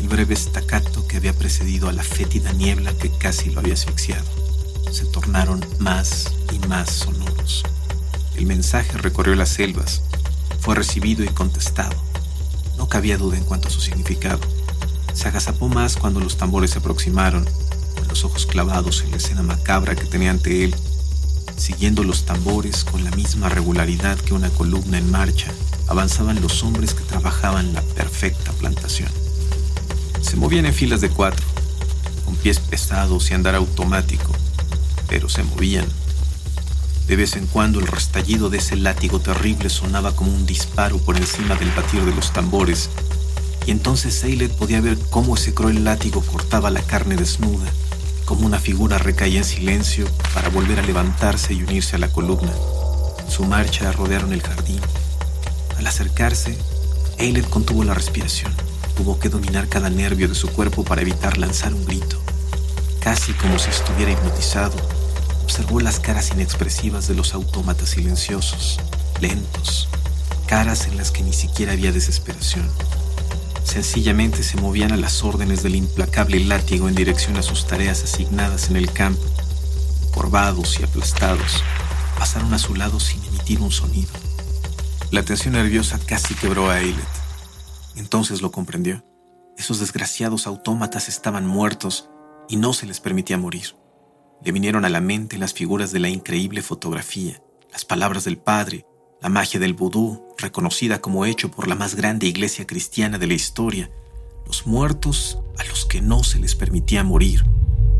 el 0.00 0.08
breve 0.08 0.32
estacato 0.32 1.06
que 1.06 1.18
había 1.18 1.34
precedido 1.34 1.90
a 1.90 1.92
la 1.92 2.02
fétida 2.02 2.52
niebla 2.52 2.96
que 2.96 3.10
casi 3.10 3.50
lo 3.50 3.60
había 3.60 3.74
asfixiado. 3.74 4.24
Se 4.90 5.04
tornaron 5.04 5.62
más 5.78 6.32
y 6.52 6.66
más 6.66 6.90
sonoros. 6.90 7.64
El 8.34 8.46
mensaje 8.46 8.96
recorrió 8.96 9.34
las 9.34 9.50
selvas, 9.50 10.02
fue 10.60 10.76
recibido 10.76 11.22
y 11.22 11.28
contestado. 11.28 11.94
No 12.78 12.88
cabía 12.88 13.18
duda 13.18 13.36
en 13.36 13.44
cuanto 13.44 13.68
a 13.68 13.70
su 13.70 13.80
significado. 13.82 14.40
Se 15.14 15.28
agazapó 15.28 15.68
más 15.68 15.96
cuando 15.96 16.20
los 16.20 16.36
tambores 16.36 16.72
se 16.72 16.78
aproximaron, 16.78 17.48
con 17.96 18.08
los 18.08 18.24
ojos 18.24 18.46
clavados 18.46 19.02
en 19.02 19.12
la 19.12 19.16
escena 19.16 19.42
macabra 19.42 19.94
que 19.94 20.04
tenía 20.04 20.30
ante 20.30 20.64
él 20.64 20.74
Siguiendo 21.56 22.02
los 22.02 22.24
tambores 22.24 22.84
con 22.84 23.04
la 23.04 23.10
misma 23.12 23.48
regularidad 23.48 24.18
que 24.18 24.34
una 24.34 24.50
columna 24.50 24.98
en 24.98 25.10
marcha, 25.10 25.52
avanzaban 25.86 26.40
los 26.42 26.62
hombres 26.64 26.94
que 26.94 27.04
trabajaban 27.04 27.72
la 27.72 27.82
perfecta 27.82 28.52
plantación. 28.52 29.08
Se 30.20 30.36
movían 30.36 30.66
en 30.66 30.74
filas 30.74 31.00
de 31.00 31.10
cuatro, 31.10 31.46
con 32.24 32.34
pies 32.36 32.58
pesados 32.58 33.30
y 33.30 33.34
andar 33.34 33.54
automático, 33.54 34.32
pero 35.08 35.28
se 35.28 35.44
movían. 35.44 35.86
De 37.06 37.16
vez 37.16 37.36
en 37.36 37.46
cuando 37.46 37.78
el 37.78 37.86
restallido 37.86 38.50
de 38.50 38.58
ese 38.58 38.76
látigo 38.76 39.20
terrible 39.20 39.68
sonaba 39.68 40.16
como 40.16 40.34
un 40.34 40.46
disparo 40.46 40.98
por 40.98 41.16
encima 41.16 41.54
del 41.54 41.70
batir 41.70 42.04
de 42.04 42.14
los 42.14 42.32
tambores, 42.32 42.90
y 43.66 43.70
entonces 43.70 44.22
Eiled 44.24 44.50
podía 44.52 44.80
ver 44.80 44.98
cómo 45.10 45.36
ese 45.36 45.54
cruel 45.54 45.84
látigo 45.84 46.20
cortaba 46.22 46.70
la 46.70 46.82
carne 46.82 47.16
desnuda 47.16 47.70
como 48.24 48.46
una 48.46 48.58
figura 48.58 48.98
recaía 48.98 49.38
en 49.38 49.44
silencio 49.44 50.06
para 50.32 50.48
volver 50.48 50.78
a 50.78 50.82
levantarse 50.82 51.52
y 51.52 51.62
unirse 51.62 51.96
a 51.96 51.98
la 51.98 52.08
columna. 52.08 52.52
Su 53.28 53.44
marcha 53.44 53.92
rodearon 53.92 54.32
el 54.32 54.42
jardín. 54.42 54.80
Al 55.76 55.86
acercarse, 55.86 56.56
Eilert 57.18 57.48
contuvo 57.48 57.84
la 57.84 57.94
respiración. 57.94 58.52
Tuvo 58.96 59.18
que 59.18 59.28
dominar 59.28 59.68
cada 59.68 59.90
nervio 59.90 60.28
de 60.28 60.34
su 60.34 60.48
cuerpo 60.48 60.84
para 60.84 61.02
evitar 61.02 61.36
lanzar 61.36 61.74
un 61.74 61.84
grito. 61.84 62.18
Casi 63.00 63.32
como 63.34 63.58
si 63.58 63.68
estuviera 63.68 64.12
hipnotizado, 64.12 64.76
observó 65.42 65.80
las 65.80 66.00
caras 66.00 66.30
inexpresivas 66.30 67.06
de 67.08 67.14
los 67.14 67.34
autómatas 67.34 67.90
silenciosos, 67.90 68.80
lentos, 69.20 69.88
caras 70.46 70.86
en 70.86 70.96
las 70.96 71.10
que 71.10 71.22
ni 71.22 71.32
siquiera 71.32 71.72
había 71.72 71.92
desesperación. 71.92 72.70
Sencillamente 73.64 74.42
se 74.42 74.60
movían 74.60 74.92
a 74.92 74.96
las 74.96 75.24
órdenes 75.24 75.62
del 75.62 75.74
implacable 75.74 76.38
látigo 76.44 76.88
en 76.88 76.94
dirección 76.94 77.36
a 77.36 77.42
sus 77.42 77.66
tareas 77.66 78.04
asignadas 78.04 78.70
en 78.70 78.76
el 78.76 78.92
campo. 78.92 79.24
Corvados 80.12 80.78
y 80.78 80.84
aplastados, 80.84 81.64
pasaron 82.16 82.54
a 82.54 82.58
su 82.58 82.74
lado 82.74 83.00
sin 83.00 83.24
emitir 83.24 83.60
un 83.60 83.72
sonido. 83.72 84.12
La 85.10 85.24
tensión 85.24 85.54
nerviosa 85.54 85.98
casi 86.06 86.34
quebró 86.34 86.70
a 86.70 86.80
Eilet. 86.80 87.04
Entonces 87.96 88.42
lo 88.42 88.52
comprendió. 88.52 89.04
Esos 89.56 89.80
desgraciados 89.80 90.46
autómatas 90.46 91.08
estaban 91.08 91.46
muertos 91.46 92.08
y 92.48 92.56
no 92.56 92.72
se 92.72 92.86
les 92.86 93.00
permitía 93.00 93.38
morir. 93.38 93.76
Le 94.44 94.52
vinieron 94.52 94.84
a 94.84 94.88
la 94.88 95.00
mente 95.00 95.38
las 95.38 95.54
figuras 95.54 95.90
de 95.90 96.00
la 96.00 96.08
increíble 96.08 96.62
fotografía, 96.62 97.40
las 97.72 97.84
palabras 97.84 98.24
del 98.24 98.38
padre, 98.38 98.86
la 99.24 99.30
magia 99.30 99.58
del 99.58 99.72
vudú, 99.72 100.22
reconocida 100.36 101.00
como 101.00 101.24
hecho 101.24 101.50
por 101.50 101.66
la 101.66 101.74
más 101.74 101.94
grande 101.94 102.26
iglesia 102.26 102.66
cristiana 102.66 103.16
de 103.16 103.26
la 103.26 103.32
historia, 103.32 103.90
los 104.46 104.66
muertos 104.66 105.38
a 105.56 105.64
los 105.64 105.86
que 105.86 106.02
no 106.02 106.22
se 106.22 106.38
les 106.38 106.54
permitía 106.54 107.02
morir. 107.04 107.42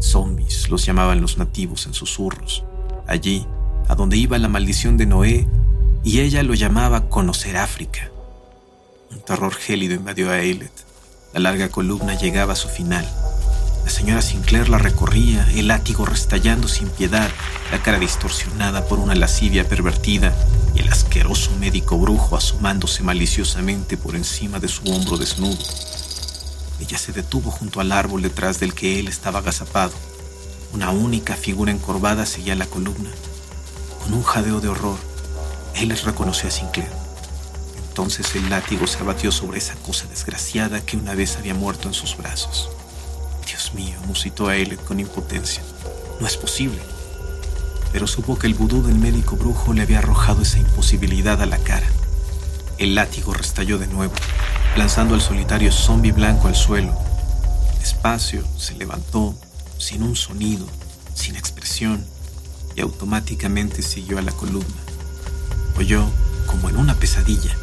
Zombies 0.02 0.68
los 0.68 0.84
llamaban 0.84 1.22
los 1.22 1.38
nativos 1.38 1.86
en 1.86 1.94
susurros. 1.94 2.62
Allí, 3.06 3.46
a 3.88 3.94
donde 3.94 4.18
iba 4.18 4.36
la 4.36 4.50
maldición 4.50 4.98
de 4.98 5.06
Noé, 5.06 5.48
y 6.02 6.20
ella 6.20 6.42
lo 6.42 6.52
llamaba 6.52 7.08
conocer 7.08 7.56
África. 7.56 8.10
Un 9.10 9.20
terror 9.20 9.54
gélido 9.54 9.94
invadió 9.94 10.30
a 10.30 10.40
Eilet. 10.40 10.72
La 11.32 11.40
larga 11.40 11.70
columna 11.70 12.18
llegaba 12.18 12.52
a 12.52 12.56
su 12.56 12.68
final. 12.68 13.08
La 13.82 13.90
señora 13.90 14.20
Sinclair 14.20 14.68
la 14.68 14.76
recorría, 14.76 15.48
el 15.54 15.68
látigo 15.68 16.04
restallando 16.04 16.68
sin 16.68 16.90
piedad, 16.90 17.30
la 17.72 17.82
cara 17.82 17.98
distorsionada 17.98 18.86
por 18.86 18.98
una 18.98 19.14
lascivia 19.14 19.66
pervertida 19.66 20.34
y 20.74 20.80
el 20.80 20.88
asqueroso 20.88 21.52
médico 21.58 21.98
brujo 21.98 22.36
asomándose 22.36 23.02
maliciosamente 23.02 23.96
por 23.96 24.16
encima 24.16 24.58
de 24.58 24.68
su 24.68 24.82
hombro 24.90 25.16
desnudo. 25.16 25.58
Ella 26.80 26.98
se 26.98 27.12
detuvo 27.12 27.50
junto 27.50 27.80
al 27.80 27.92
árbol 27.92 28.22
detrás 28.22 28.58
del 28.58 28.74
que 28.74 28.98
él 28.98 29.08
estaba 29.08 29.38
agazapado. 29.38 29.92
Una 30.72 30.90
única 30.90 31.36
figura 31.36 31.70
encorvada 31.70 32.26
seguía 32.26 32.56
la 32.56 32.66
columna. 32.66 33.10
Con 34.02 34.14
un 34.14 34.22
jadeo 34.22 34.60
de 34.60 34.68
horror, 34.68 34.98
él 35.76 35.96
reconoció 36.04 36.48
a 36.48 36.50
Sinclair. 36.52 36.90
Entonces 37.88 38.34
el 38.34 38.50
látigo 38.50 38.88
se 38.88 38.98
abatió 38.98 39.30
sobre 39.30 39.58
esa 39.58 39.76
cosa 39.76 40.06
desgraciada 40.06 40.84
que 40.84 40.96
una 40.96 41.14
vez 41.14 41.36
había 41.36 41.54
muerto 41.54 41.86
en 41.86 41.94
sus 41.94 42.16
brazos. 42.16 42.68
Dios 43.46 43.72
mío, 43.74 43.96
musitó 44.06 44.48
a 44.48 44.56
él 44.56 44.76
con 44.78 44.98
impotencia. 44.98 45.62
No 46.20 46.26
es 46.26 46.36
posible 46.36 46.80
pero 47.94 48.08
supo 48.08 48.36
que 48.36 48.48
el 48.48 48.54
vudú 48.54 48.82
del 48.82 48.98
médico 48.98 49.36
brujo 49.36 49.72
le 49.72 49.82
había 49.82 50.00
arrojado 50.00 50.42
esa 50.42 50.58
imposibilidad 50.58 51.40
a 51.40 51.46
la 51.46 51.58
cara. 51.58 51.86
El 52.76 52.96
látigo 52.96 53.32
restalló 53.32 53.78
de 53.78 53.86
nuevo, 53.86 54.12
lanzando 54.76 55.14
al 55.14 55.20
solitario 55.20 55.70
zombi 55.70 56.10
blanco 56.10 56.48
al 56.48 56.56
suelo. 56.56 56.92
Despacio 57.78 58.42
se 58.58 58.74
levantó, 58.74 59.36
sin 59.78 60.02
un 60.02 60.16
sonido, 60.16 60.66
sin 61.14 61.36
expresión, 61.36 62.04
y 62.74 62.80
automáticamente 62.80 63.80
siguió 63.80 64.18
a 64.18 64.22
la 64.22 64.32
columna. 64.32 64.82
Oyó, 65.78 66.04
como 66.46 66.68
en 66.68 66.76
una 66.78 66.96
pesadilla, 66.96 67.56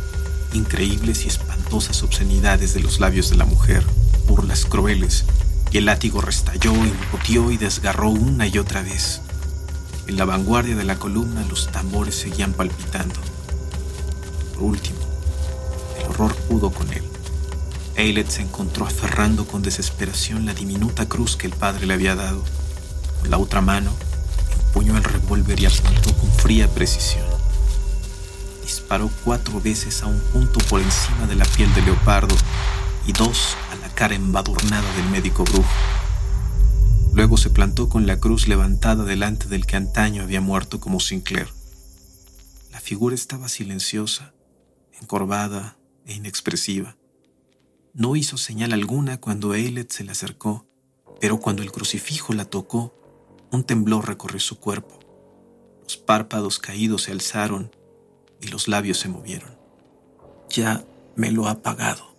increíbles 0.53 1.25
y 1.25 1.27
espantosas 1.27 2.03
obscenidades 2.03 2.73
de 2.73 2.79
los 2.79 3.01
labios 3.01 3.29
de 3.31 3.35
la 3.35 3.43
mujer, 3.43 3.85
burlas 4.29 4.63
crueles, 4.63 5.25
y 5.73 5.79
el 5.79 5.87
látigo 5.87 6.21
restalló, 6.21 6.73
empotió 6.73 7.51
y 7.51 7.57
desgarró 7.57 8.11
una 8.11 8.47
y 8.47 8.57
otra 8.59 8.81
vez. 8.81 9.19
En 10.11 10.17
la 10.17 10.25
vanguardia 10.25 10.75
de 10.75 10.83
la 10.83 10.97
columna 10.97 11.41
los 11.49 11.71
tambores 11.71 12.15
seguían 12.15 12.51
palpitando. 12.51 13.15
Por 14.53 14.63
último, 14.63 14.99
el 15.97 16.09
horror 16.09 16.35
pudo 16.49 16.69
con 16.69 16.91
él. 16.91 17.01
Eilet 17.95 18.29
se 18.29 18.41
encontró 18.41 18.85
aferrando 18.85 19.47
con 19.47 19.61
desesperación 19.61 20.45
la 20.45 20.53
diminuta 20.53 21.07
cruz 21.07 21.37
que 21.37 21.47
el 21.47 21.53
padre 21.53 21.85
le 21.85 21.93
había 21.93 22.15
dado. 22.15 22.43
Con 23.21 23.31
la 23.31 23.37
otra 23.37 23.61
mano, 23.61 23.93
empuñó 24.65 24.97
el 24.97 25.03
revólver 25.05 25.57
y 25.61 25.67
apuntó 25.67 26.13
con 26.17 26.29
fría 26.29 26.67
precisión. 26.67 27.25
Disparó 28.63 29.09
cuatro 29.23 29.61
veces 29.61 30.03
a 30.03 30.07
un 30.07 30.19
punto 30.33 30.59
por 30.67 30.81
encima 30.81 31.25
de 31.25 31.35
la 31.35 31.45
piel 31.45 31.73
de 31.73 31.83
leopardo 31.83 32.35
y 33.07 33.13
dos 33.13 33.55
a 33.71 33.75
la 33.75 33.87
cara 33.95 34.13
embadurnada 34.13 34.93
del 34.97 35.09
médico 35.09 35.45
brujo. 35.45 35.69
Luego 37.13 37.35
se 37.35 37.49
plantó 37.49 37.89
con 37.89 38.07
la 38.07 38.19
cruz 38.19 38.47
levantada 38.47 39.03
delante 39.03 39.47
del 39.47 39.65
que 39.65 39.75
antaño 39.75 40.23
había 40.23 40.39
muerto 40.39 40.79
como 40.79 40.99
Sinclair. 40.99 41.49
La 42.71 42.79
figura 42.79 43.15
estaba 43.15 43.49
silenciosa, 43.49 44.33
encorvada 45.01 45.77
e 46.05 46.13
inexpresiva. 46.13 46.95
No 47.93 48.15
hizo 48.15 48.37
señal 48.37 48.71
alguna 48.71 49.19
cuando 49.19 49.53
Eilet 49.53 49.91
se 49.91 50.05
le 50.05 50.11
acercó, 50.11 50.65
pero 51.19 51.39
cuando 51.39 51.61
el 51.63 51.71
crucifijo 51.71 52.33
la 52.33 52.45
tocó, 52.45 52.95
un 53.51 53.65
temblor 53.65 54.07
recorrió 54.07 54.39
su 54.39 54.57
cuerpo. 54.59 54.97
Los 55.83 55.97
párpados 55.97 56.59
caídos 56.59 57.03
se 57.03 57.11
alzaron 57.11 57.75
y 58.39 58.47
los 58.47 58.69
labios 58.69 58.97
se 58.97 59.09
movieron. 59.09 59.57
Ya 60.49 60.85
me 61.17 61.31
lo 61.31 61.49
ha 61.49 61.61
pagado, 61.61 62.15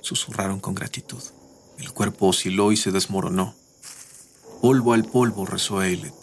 susurraron 0.00 0.58
con 0.58 0.74
gratitud. 0.74 1.22
El 1.78 1.92
cuerpo 1.92 2.28
osciló 2.28 2.72
y 2.72 2.78
se 2.78 2.90
desmoronó. 2.90 3.54
Polvo 4.62 4.92
al 4.92 5.04
polvo, 5.04 5.44
rezó 5.44 5.82
Eilet. 5.82 6.14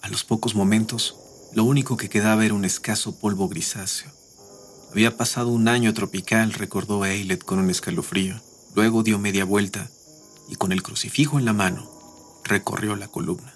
A 0.00 0.08
los 0.08 0.22
pocos 0.22 0.54
momentos, 0.54 1.16
lo 1.52 1.64
único 1.64 1.96
que 1.96 2.08
quedaba 2.08 2.44
era 2.44 2.54
un 2.54 2.64
escaso 2.64 3.18
polvo 3.18 3.48
grisáceo. 3.48 4.12
Había 4.92 5.16
pasado 5.16 5.48
un 5.48 5.66
año 5.66 5.92
tropical, 5.92 6.52
recordó 6.52 7.04
Eilet 7.04 7.42
con 7.42 7.58
un 7.58 7.68
escalofrío. 7.68 8.40
Luego 8.76 9.02
dio 9.02 9.18
media 9.18 9.44
vuelta 9.44 9.90
y 10.48 10.54
con 10.54 10.70
el 10.70 10.84
crucifijo 10.84 11.40
en 11.40 11.46
la 11.46 11.52
mano 11.52 11.90
recorrió 12.44 12.94
la 12.94 13.08
columna. 13.08 13.55